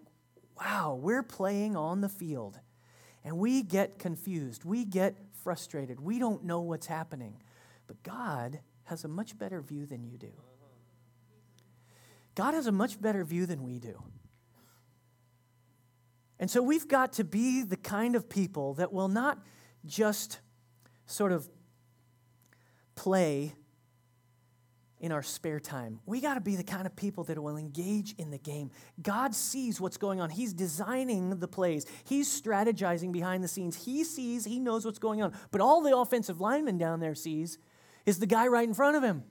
[0.60, 2.60] wow, we're playing on the field.
[3.24, 4.64] And we get confused.
[4.64, 6.00] We get frustrated.
[6.00, 7.42] We don't know what's happening.
[7.88, 10.34] But God has a much better view than you do.
[12.36, 14.04] God has a much better view than we do.
[16.40, 19.40] And so we've got to be the kind of people that will not
[19.86, 20.40] just
[21.06, 21.48] sort of
[22.96, 23.54] play
[25.00, 26.00] in our spare time.
[26.06, 28.72] We got to be the kind of people that will engage in the game.
[29.02, 30.30] God sees what's going on.
[30.30, 33.86] He's designing the plays, He's strategizing behind the scenes.
[33.86, 35.34] He sees, He knows what's going on.
[35.52, 37.58] But all the offensive lineman down there sees
[38.06, 39.24] is the guy right in front of him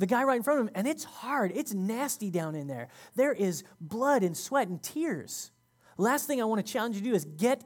[0.00, 1.52] the guy right in front of him, and it's hard.
[1.54, 2.88] It's nasty down in there.
[3.16, 5.50] There is blood and sweat and tears.
[5.98, 7.62] Last thing I want to challenge you to do is get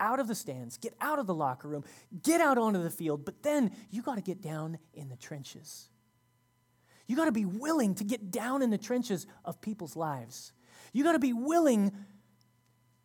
[0.00, 1.84] out of the stands, get out of the locker room,
[2.22, 5.90] get out onto the field, but then you got to get down in the trenches.
[7.06, 10.52] You got to be willing to get down in the trenches of people's lives.
[10.94, 11.92] You got to be willing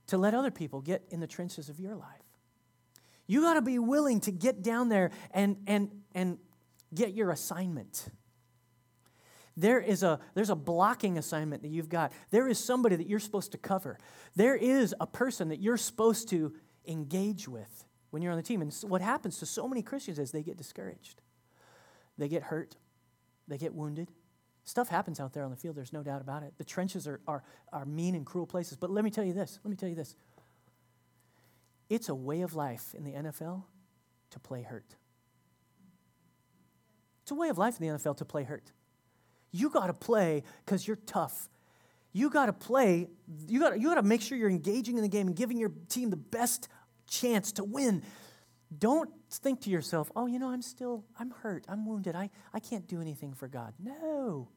[0.07, 2.07] to let other people get in the trenches of your life.
[3.27, 6.37] You got to be willing to get down there and, and, and
[6.93, 8.09] get your assignment.
[9.55, 12.11] There is a, there's a blocking assignment that you've got.
[12.29, 13.97] There is somebody that you're supposed to cover.
[14.35, 16.53] There is a person that you're supposed to
[16.87, 18.61] engage with when you're on the team.
[18.61, 21.21] And what happens to so many Christians is they get discouraged,
[22.19, 22.75] they get hurt,
[23.47, 24.11] they get wounded.
[24.63, 26.53] Stuff happens out there on the field, there's no doubt about it.
[26.57, 27.41] The trenches are, are,
[27.73, 28.77] are mean and cruel places.
[28.77, 30.15] But let me tell you this let me tell you this.
[31.89, 33.63] It's a way of life in the NFL
[34.31, 34.95] to play hurt.
[37.27, 38.71] It's a way of life in the NFL to play hurt.
[39.51, 41.49] You got to play because you're tough.
[42.13, 43.09] You got to play,
[43.49, 46.09] you got you to make sure you're engaging in the game and giving your team
[46.09, 46.69] the best
[47.05, 48.01] chance to win.
[48.79, 52.61] Don't think to yourself, oh, you know, I'm still, I'm hurt, I'm wounded, I, I
[52.61, 53.73] can't do anything for God.
[53.77, 54.47] No.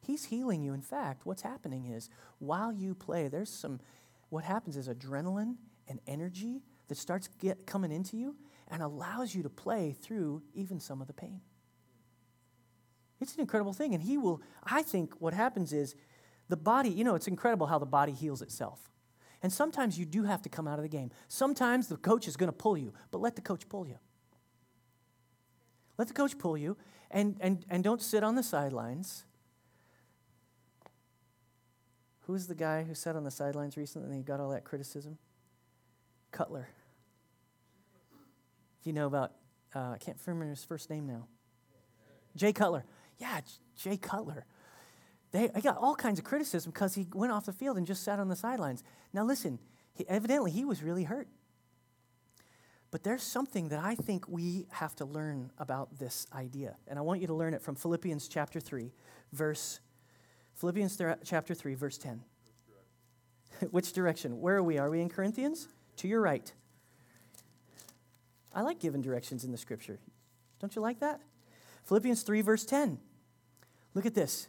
[0.00, 0.74] He's healing you.
[0.74, 3.80] In fact, what's happening is while you play, there's some,
[4.28, 5.56] what happens is adrenaline
[5.88, 8.36] and energy that starts get, coming into you
[8.68, 11.40] and allows you to play through even some of the pain.
[13.20, 13.94] It's an incredible thing.
[13.94, 15.94] And he will, I think what happens is
[16.48, 18.90] the body, you know, it's incredible how the body heals itself.
[19.42, 21.10] And sometimes you do have to come out of the game.
[21.28, 23.98] Sometimes the coach is going to pull you, but let the coach pull you.
[25.98, 26.76] Let the coach pull you
[27.10, 29.24] and, and, and don't sit on the sidelines.
[32.22, 35.18] Who's the guy who sat on the sidelines recently and he got all that criticism?
[36.32, 36.68] Cutler.
[38.82, 39.32] You know about,
[39.74, 41.26] uh, I can't remember his first name now.
[42.34, 42.84] Jay Cutler.
[43.18, 43.40] Yeah,
[43.76, 44.44] Jay Cutler.
[45.32, 48.02] They, I got all kinds of criticism because he went off the field and just
[48.02, 48.82] sat on the sidelines.
[49.12, 49.58] Now, listen,
[49.92, 51.28] he, evidently he was really hurt.
[52.90, 56.76] But there's something that I think we have to learn about this idea.
[56.86, 58.92] And I want you to learn it from Philippians chapter 3,
[59.32, 59.80] verse
[60.54, 62.22] Philippians th- chapter 3, verse 10.
[63.70, 64.40] Which direction?
[64.40, 64.78] Where are we?
[64.78, 65.68] Are we in Corinthians?
[65.96, 66.50] To your right.
[68.54, 69.98] I like giving directions in the scripture.
[70.60, 71.20] Don't you like that?
[71.84, 72.98] Philippians 3, verse 10.
[73.96, 74.46] Look at this.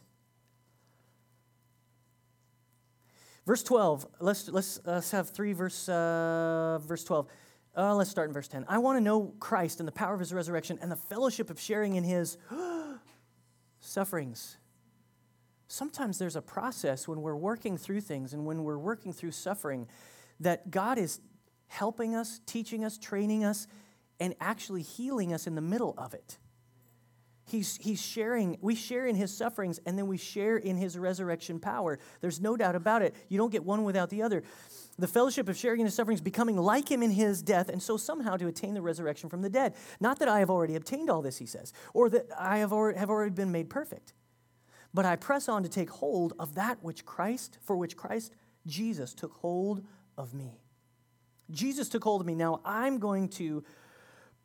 [3.46, 4.06] Verse 12.
[4.20, 7.26] Let's, let's, let's have 3 verse, uh, verse 12.
[7.74, 8.66] Uh, let's start in verse 10.
[8.68, 11.58] I want to know Christ and the power of his resurrection and the fellowship of
[11.58, 12.36] sharing in his
[13.80, 14.58] sufferings.
[15.66, 19.88] Sometimes there's a process when we're working through things and when we're working through suffering
[20.40, 21.20] that God is
[21.68, 23.66] helping us, teaching us, training us,
[24.20, 26.36] and actually healing us in the middle of it.
[27.48, 31.58] He's, he's sharing, we share in his sufferings and then we share in his resurrection
[31.58, 31.98] power.
[32.20, 33.14] There's no doubt about it.
[33.28, 34.42] You don't get one without the other.
[34.98, 37.96] The fellowship of sharing in his sufferings, becoming like him in his death, and so
[37.96, 39.74] somehow to attain the resurrection from the dead.
[40.00, 42.98] Not that I have already obtained all this, he says, or that I have already,
[42.98, 44.12] have already been made perfect.
[44.92, 48.32] But I press on to take hold of that which Christ, for which Christ
[48.66, 49.84] Jesus took hold
[50.16, 50.60] of me.
[51.50, 52.34] Jesus took hold of me.
[52.34, 53.64] Now I'm going to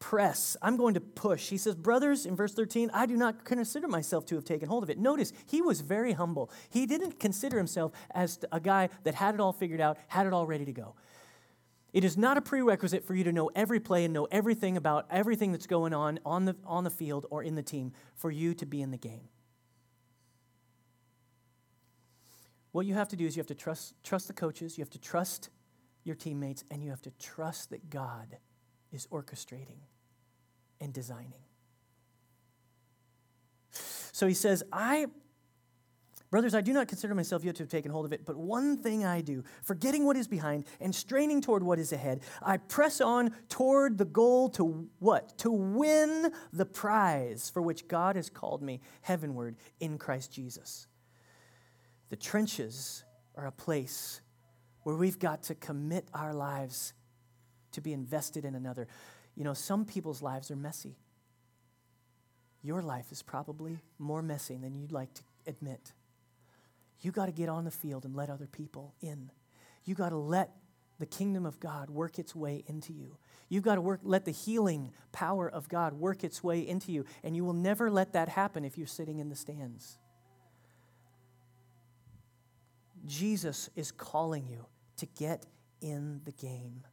[0.04, 0.58] press.
[0.62, 1.48] I'm going to push.
[1.48, 4.84] He says, Brothers, in verse 13, I do not consider myself to have taken hold
[4.84, 4.98] of it.
[4.98, 6.52] Notice, he was very humble.
[6.70, 10.34] He didn't consider himself as a guy that had it all figured out, had it
[10.34, 10.96] all ready to go.
[11.94, 15.08] It is not a prerequisite for you to know every play and know everything about
[15.10, 18.54] everything that's going on on the, on the field or in the team for you
[18.56, 19.30] to be in the game.
[22.74, 24.90] What you have to do is you have to trust, trust the coaches, you have
[24.90, 25.50] to trust
[26.04, 28.36] your teammates, and you have to trust that God
[28.92, 29.78] is orchestrating
[30.84, 31.34] and designing.
[34.12, 35.08] So he says, I,
[36.30, 38.78] brothers, I do not consider myself yet to have taken hold of it, but one
[38.78, 43.02] thing I do, forgetting what is behind and straining toward what is ahead, I press
[43.02, 45.38] on toward the goal to what?
[45.40, 50.88] To win the prize for which God has called me heavenward in Christ Jesus.
[52.10, 53.04] The trenches
[53.36, 54.22] are a place
[54.84, 56.94] where we've got to commit our lives
[57.72, 58.88] to be invested in another.
[59.36, 60.98] You know, some people's lives are messy.
[62.62, 65.94] Your life is probably more messy than you'd like to admit.
[67.02, 69.32] You got to get on the field and let other people in.
[69.84, 70.52] You got to let
[71.00, 73.18] the kingdom of God work its way into you.
[73.50, 77.06] You've got to work, let the healing power of God work its way into you.
[77.24, 79.98] And you will never let that happen if you're sitting in the stands.
[83.06, 84.66] Jesus is calling you
[84.98, 85.46] to get
[85.82, 86.84] in the game.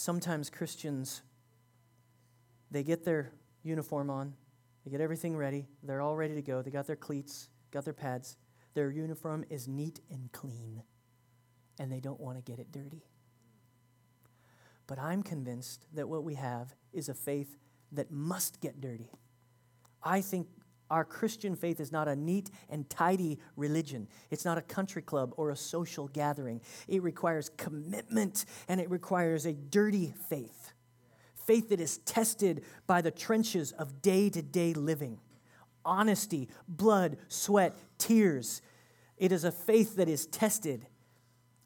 [0.00, 1.20] Sometimes Christians,
[2.70, 3.32] they get their
[3.62, 4.32] uniform on,
[4.82, 7.92] they get everything ready, they're all ready to go, they got their cleats, got their
[7.92, 8.38] pads,
[8.72, 10.84] their uniform is neat and clean.
[11.80, 13.02] and they don't want to get it dirty.
[14.86, 17.56] But I'm convinced that what we have is a faith
[17.92, 19.10] that must get dirty.
[20.02, 20.46] I think
[20.90, 24.08] our Christian faith is not a neat and tidy religion.
[24.30, 26.60] It's not a country club or a social gathering.
[26.88, 30.72] It requires commitment and it requires a dirty faith.
[31.46, 35.20] Faith that is tested by the trenches of day to day living.
[35.84, 38.60] Honesty, blood, sweat, tears.
[39.16, 40.86] It is a faith that is tested.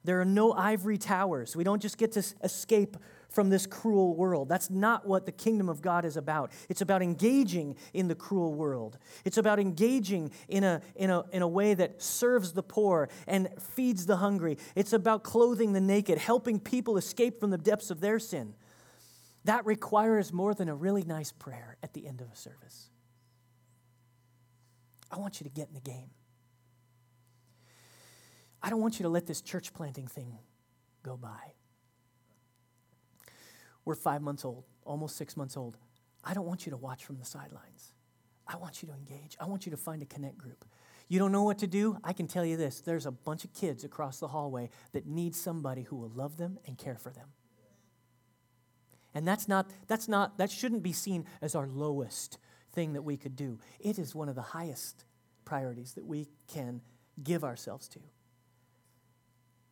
[0.04, 1.56] There are no ivory towers.
[1.56, 2.96] We don't just get to escape
[3.34, 4.48] from this cruel world.
[4.48, 6.52] That's not what the kingdom of God is about.
[6.68, 8.96] It's about engaging in the cruel world.
[9.24, 13.48] It's about engaging in a, in a, in a way that serves the poor and
[13.58, 14.56] feeds the hungry.
[14.76, 18.54] It's about clothing the naked, helping people escape from the depths of their sin.
[19.44, 22.88] That requires more than a really nice prayer at the end of a service.
[25.10, 26.10] I want you to get in the game.
[28.62, 30.38] I don't want you to let this church planting thing
[31.02, 31.52] go by.
[33.84, 35.76] We're five months old, almost six months old.
[36.22, 37.92] I don't want you to watch from the sidelines.
[38.46, 39.36] I want you to engage.
[39.40, 40.64] I want you to find a connect group.
[41.08, 41.98] You don't know what to do?
[42.02, 45.34] I can tell you this there's a bunch of kids across the hallway that need
[45.34, 47.28] somebody who will love them and care for them.
[49.14, 52.38] And that's not, that's not, that shouldn't be seen as our lowest
[52.72, 53.60] thing that we could do.
[53.78, 55.04] It is one of the highest
[55.44, 56.80] priorities that we can
[57.22, 58.00] give ourselves to.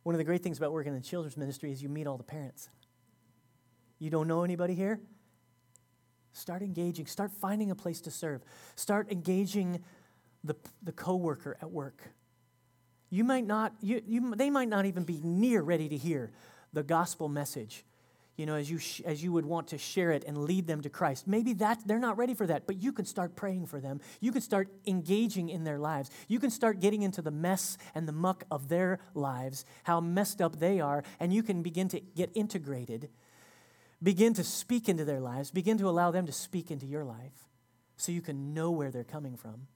[0.03, 2.17] One of the great things about working in the children's ministry is you meet all
[2.17, 2.69] the parents.
[4.03, 4.99] You don't know anybody here?
[6.33, 7.05] Start engaging.
[7.05, 8.41] Start finding a place to serve.
[8.75, 9.81] Start engaging
[10.43, 12.01] the, the coworker at work.
[13.09, 16.31] You might not, you, you, they might not even be near ready to hear
[16.73, 17.85] the gospel message
[18.35, 20.81] you know, as you, sh- as you would want to share it and lead them
[20.81, 21.27] to Christ.
[21.27, 24.01] Maybe that they're not ready for that, but you can start praying for them.
[24.21, 26.09] You can start engaging in their lives.
[26.27, 30.41] You can start getting into the mess and the muck of their lives, how messed
[30.41, 33.09] up they are, and you can begin to get integrated.
[34.03, 35.49] Begin to speak into their lives.
[35.49, 37.47] Begin to allow them to speak into your life
[37.95, 39.67] so you can know where they're coming from.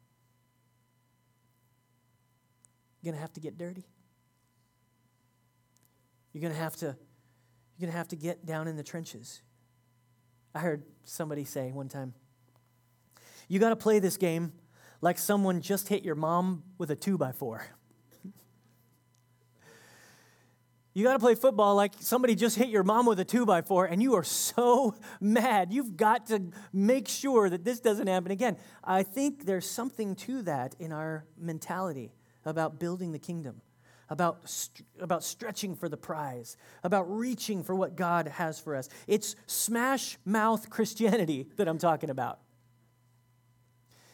[3.01, 3.85] You're going to have to get dirty.
[6.33, 6.97] You're going to have to
[7.77, 9.41] you're going to have to get down in the trenches.
[10.53, 12.15] I heard somebody say one time,
[13.47, 14.51] you got to play this game
[14.99, 17.67] like someone just hit your mom with a two by four.
[20.97, 23.61] You got to play football like somebody just hit your mom with a two by
[23.61, 25.71] four, and you are so mad.
[25.71, 26.41] You've got to
[26.73, 28.57] make sure that this doesn't happen again.
[28.83, 33.61] I think there's something to that in our mentality about building the kingdom
[34.09, 38.89] about, st- about stretching for the prize, about reaching for what God has for us.
[39.05, 42.39] It's smash mouth Christianity that I'm talking about.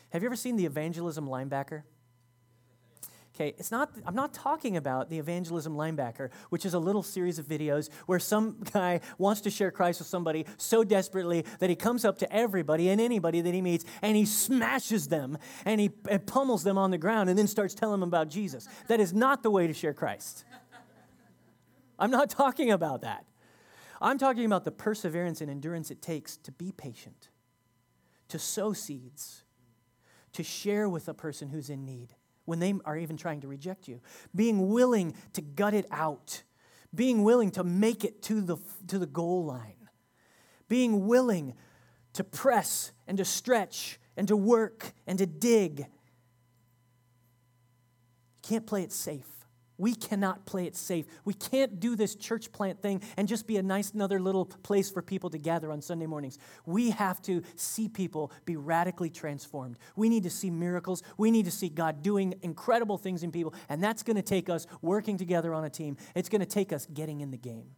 [0.10, 1.84] Have you ever seen the evangelism linebacker?
[3.36, 7.40] Okay, it's not, I'm not talking about the evangelism linebacker, which is a little series
[7.40, 11.76] of videos where some guy wants to share Christ with somebody so desperately that he
[11.76, 15.90] comes up to everybody and anybody that he meets and he smashes them and he
[16.10, 18.68] and pummels them on the ground and then starts telling them about Jesus.
[18.88, 20.46] That is not the way to share Christ.
[21.98, 23.26] I'm not talking about that.
[24.00, 27.30] I'm talking about the perseverance and endurance it takes to be patient,
[28.28, 29.44] to sow seeds,
[30.34, 32.14] to share with a person who's in need
[32.46, 34.02] when they are even trying to reject you.
[34.36, 36.44] Being willing to gut it out.
[36.94, 39.90] Being willing to make it to the, to the goal line.
[40.68, 41.56] Being willing
[42.14, 45.80] to press and to stretch and to work and to dig.
[45.80, 45.86] You
[48.42, 49.33] can't play it safe.
[49.78, 51.06] We cannot play it safe.
[51.26, 54.92] We can't do this church plant thing and just be a nice another little place
[54.92, 56.38] for people to gather on Sunday mornings.
[56.66, 59.78] We have to see people be radically transformed.
[59.96, 61.02] We need to see miracles.
[61.18, 64.48] We need to see God doing incredible things in people, and that's going to take
[64.48, 65.98] us working together on a team.
[66.16, 67.72] It's going to take us getting in the game.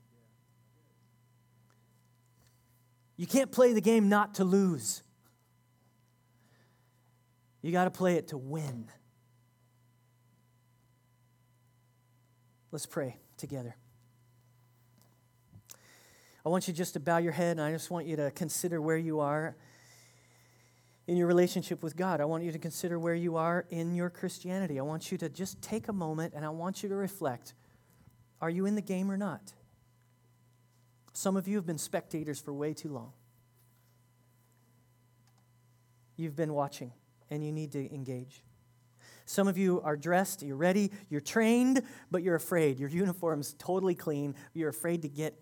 [3.17, 5.01] You can't play the game not to lose.
[7.61, 8.89] You got to play it to win.
[12.75, 13.73] Let's pray together.
[16.45, 18.81] I want you just to bow your head, and I just want you to consider
[18.81, 19.55] where you are
[21.07, 22.19] in your relationship with God.
[22.19, 24.77] I want you to consider where you are in your Christianity.
[24.77, 27.53] I want you to just take a moment and I want you to reflect
[28.41, 29.53] are you in the game or not?
[31.13, 33.13] Some of you have been spectators for way too long.
[36.17, 36.91] You've been watching,
[37.29, 38.41] and you need to engage.
[39.25, 42.79] Some of you are dressed, you're ready, you're trained, but you're afraid.
[42.79, 44.35] Your uniform's totally clean.
[44.53, 45.33] You're afraid to get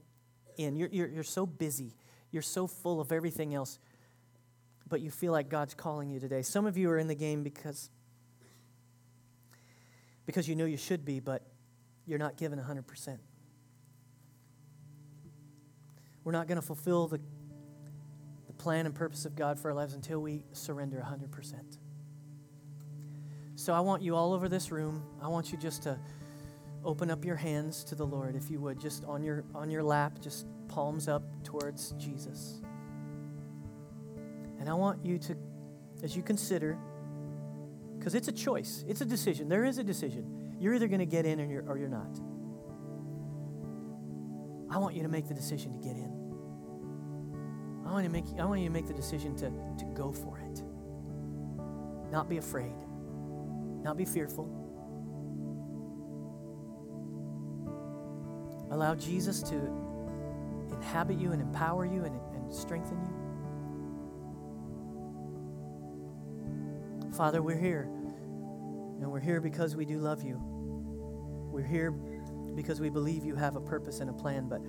[0.57, 0.77] in.
[0.77, 1.95] You're, you're, you're so busy,
[2.31, 3.79] you're so full of everything else,
[4.87, 6.41] but you feel like God's calling you today.
[6.41, 7.89] Some of you are in the game because,
[10.25, 11.45] because you know you should be, but
[12.05, 13.17] you're not given 100%.
[16.23, 17.19] We're not going to fulfill the,
[18.47, 21.77] the plan and purpose of God for our lives until we surrender 100%.
[23.63, 25.97] So I want you all over this room, I want you just to
[26.83, 29.81] open up your hands to the Lord, if you would, just on your, on your
[29.81, 32.59] lap, just palms up towards Jesus.
[34.59, 35.37] And I want you to,
[36.03, 36.77] as you consider,
[37.97, 39.47] because it's a choice, it's a decision.
[39.47, 40.57] There is a decision.
[40.59, 42.19] You're either going to get in or you're, or you're not.
[44.69, 46.11] I want you to make the decision to get in.
[47.87, 50.39] I want, to make, I want you to make the decision to, to go for
[50.39, 50.61] it.
[52.11, 52.75] Not be afraid,
[53.83, 54.49] not be fearful.
[58.71, 59.55] Allow Jesus to
[60.75, 63.23] inhabit you and empower you and, and strengthen you.
[67.15, 67.87] Father, we're here.
[68.99, 70.39] And we're here because we do love you.
[71.51, 74.61] We're here because we believe you have a purpose and a plan, but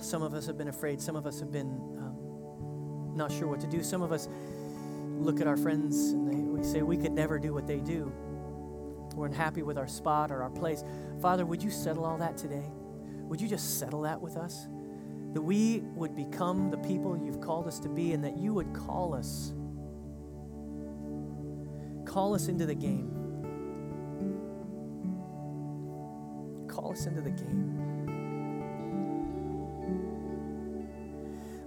[0.00, 1.00] some of us have been afraid.
[1.00, 1.68] Some of us have been
[1.98, 3.82] um, not sure what to do.
[3.82, 4.28] Some of us
[5.22, 8.12] look at our friends and they, we say we could never do what they do.
[9.14, 10.84] We're unhappy with our spot or our place.
[11.20, 12.70] Father, would you settle all that today?
[13.28, 14.66] Would you just settle that with us?
[15.32, 18.72] That we would become the people you've called us to be and that you would
[18.74, 19.54] call us.
[22.04, 23.10] Call us into the game.
[26.68, 27.78] Call us into the game.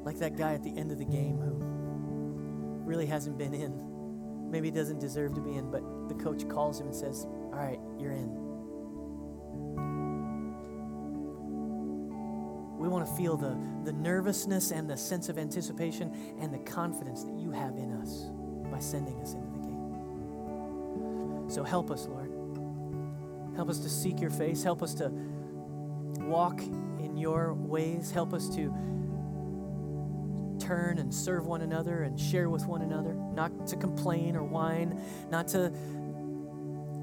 [0.03, 1.74] Like that guy at the end of the game who
[2.86, 3.96] really hasn't been in
[4.50, 7.80] maybe doesn't deserve to be in, but the coach calls him and says, All right,
[8.00, 8.30] you're in.
[12.78, 17.24] We want to feel the, the nervousness and the sense of anticipation and the confidence
[17.24, 18.28] that you have in us
[18.72, 21.50] by sending us into the game.
[21.50, 22.32] So help us, Lord.
[23.56, 24.64] Help us to seek your face.
[24.64, 25.10] Help us to
[26.20, 28.12] walk in your ways.
[28.12, 28.74] Help us to
[30.66, 34.99] turn and serve one another and share with one another, not to complain or whine,
[35.30, 35.72] not to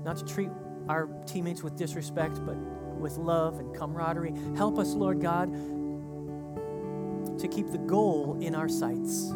[0.04, 0.50] not to treat
[0.88, 4.34] our teammates with disrespect, but with love and camaraderie.
[4.56, 5.52] Help us, Lord God,
[7.38, 9.28] to keep the goal in our sights.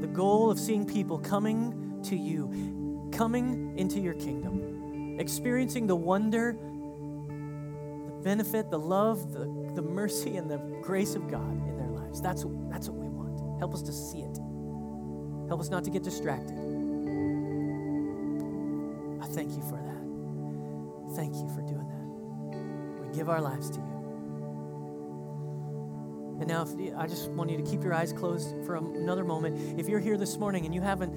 [0.00, 6.52] The goal of seeing people coming to you, coming into your kingdom, experiencing the wonder,
[6.52, 11.73] the benefit, the love, the, the mercy, and the grace of God
[12.14, 12.20] lives.
[12.20, 13.58] That's, that's what we want.
[13.58, 14.38] Help us to see it.
[15.48, 16.56] Help us not to get distracted.
[19.20, 21.16] I thank you for that.
[21.16, 23.06] Thank you for doing that.
[23.06, 23.94] We give our lives to you.
[26.40, 29.78] And now, if, I just want you to keep your eyes closed for another moment.
[29.78, 31.12] If you're here this morning and you haven't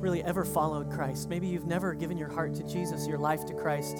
[0.00, 3.54] really ever followed Christ, maybe you've never given your heart to Jesus, your life to
[3.54, 3.96] Christ,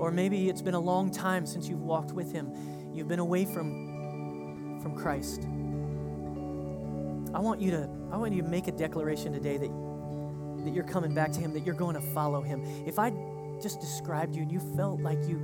[0.00, 2.50] or maybe it's been a long time since you've walked with Him,
[2.92, 3.89] you've been away from,
[4.82, 5.46] from Christ.
[7.34, 9.70] I want you to I want you to make a declaration today that
[10.64, 12.62] that you're coming back to him, that you're going to follow him.
[12.86, 13.12] If I
[13.62, 15.38] just described you and you felt like you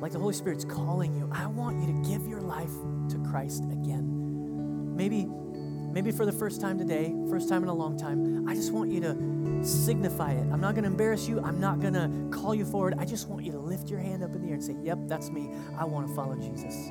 [0.00, 2.72] like the Holy Spirit's calling you, I want you to give your life
[3.10, 4.96] to Christ again.
[4.96, 8.72] Maybe maybe for the first time today, first time in a long time, I just
[8.72, 10.46] want you to signify it.
[10.52, 11.40] I'm not going to embarrass you.
[11.40, 12.94] I'm not going to call you forward.
[12.98, 15.00] I just want you to lift your hand up in the air and say, "Yep,
[15.06, 15.50] that's me.
[15.78, 16.90] I want to follow Jesus.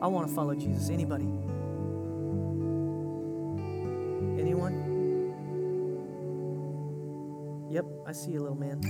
[0.00, 1.28] I want to follow Jesus." Anybody?
[4.40, 4.88] Anyone?
[7.70, 8.80] Yep, I see you, little man.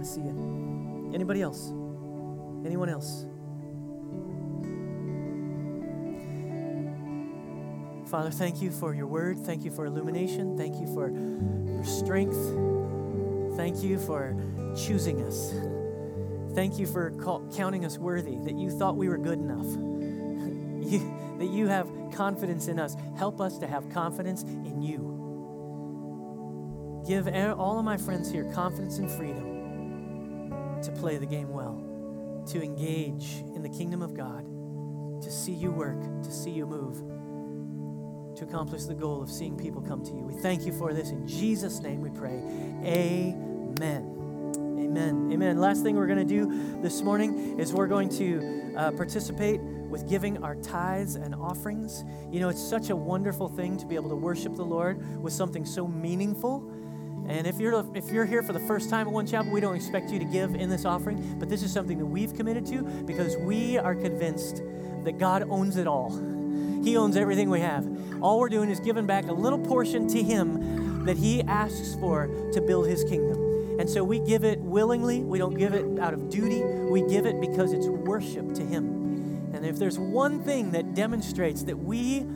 [0.00, 1.10] I see you.
[1.14, 1.72] Anybody else?
[2.64, 3.26] Anyone else?
[8.06, 9.38] Father, thank you for your word.
[9.38, 10.56] Thank you for illumination.
[10.56, 12.36] Thank you for your strength.
[13.56, 14.36] Thank you for
[14.76, 15.52] choosing us.
[16.56, 19.66] Thank you for call, counting us worthy, that you thought we were good enough.
[20.90, 21.00] you,
[21.38, 22.96] that you have confidence in us.
[23.18, 25.12] Help us to have confidence in you.
[27.06, 27.28] Give
[27.58, 33.42] all of my friends here confidence and freedom to play the game well, to engage
[33.54, 34.46] in the kingdom of God,
[35.22, 36.96] to see you work, to see you move,
[38.38, 40.22] to accomplish the goal of seeing people come to you.
[40.22, 41.10] We thank you for this.
[41.10, 42.40] In Jesus' name we pray.
[42.82, 44.15] Amen.
[44.96, 45.30] Amen.
[45.30, 45.60] Amen.
[45.60, 50.08] Last thing we're going to do this morning is we're going to uh, participate with
[50.08, 52.02] giving our tithes and offerings.
[52.32, 55.34] You know, it's such a wonderful thing to be able to worship the Lord with
[55.34, 56.66] something so meaningful.
[57.28, 59.76] And if you're if you're here for the first time at One Chapel, we don't
[59.76, 62.80] expect you to give in this offering, but this is something that we've committed to
[63.04, 64.62] because we are convinced
[65.04, 66.08] that God owns it all.
[66.82, 67.86] He owns everything we have.
[68.22, 72.28] All we're doing is giving back a little portion to him that he asks for
[72.54, 73.45] to build his kingdom.
[73.78, 75.20] And so we give it willingly.
[75.22, 76.62] We don't give it out of duty.
[76.62, 79.50] We give it because it's worship to Him.
[79.52, 82.26] And if there's one thing that demonstrates that we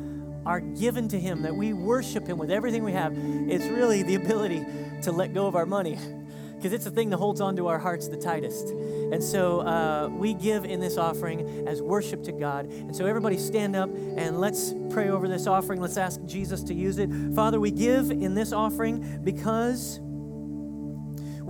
[0.47, 4.15] are given to Him, that we worship Him with everything we have, it's really the
[4.15, 4.65] ability
[5.03, 5.99] to let go of our money
[6.57, 8.69] because it's the thing that holds on to our hearts the tightest.
[8.69, 12.67] And so uh, we give in this offering as worship to God.
[12.67, 15.81] And so everybody stand up and let's pray over this offering.
[15.81, 17.09] Let's ask Jesus to use it.
[17.35, 20.01] Father, we give in this offering because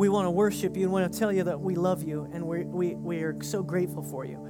[0.01, 2.47] we want to worship you and want to tell you that we love you and
[2.47, 4.43] we we, we are so grateful for you.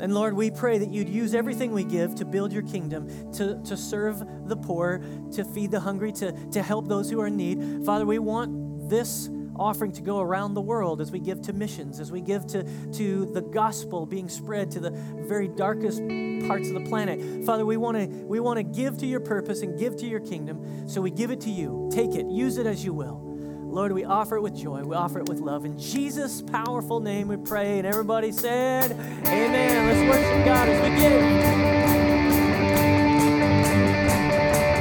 [0.00, 3.60] And Lord, we pray that you'd use everything we give to build your kingdom, to,
[3.64, 7.36] to serve the poor, to feed the hungry, to, to help those who are in
[7.36, 7.84] need.
[7.84, 12.00] Father, we want this offering to go around the world as we give to missions,
[12.00, 12.62] as we give to,
[12.92, 14.92] to the gospel being spread to the
[15.26, 15.98] very darkest
[16.46, 17.44] parts of the planet.
[17.44, 20.20] Father, we want to we want to give to your purpose and give to your
[20.20, 20.88] kingdom.
[20.88, 21.90] So we give it to you.
[21.92, 23.27] Take it, use it as you will.
[23.78, 24.82] Lord, we offer it with joy.
[24.82, 25.64] We offer it with love.
[25.64, 27.78] In Jesus' powerful name we pray.
[27.78, 29.86] And everybody said, Amen.
[29.86, 32.17] Let's worship God as we give.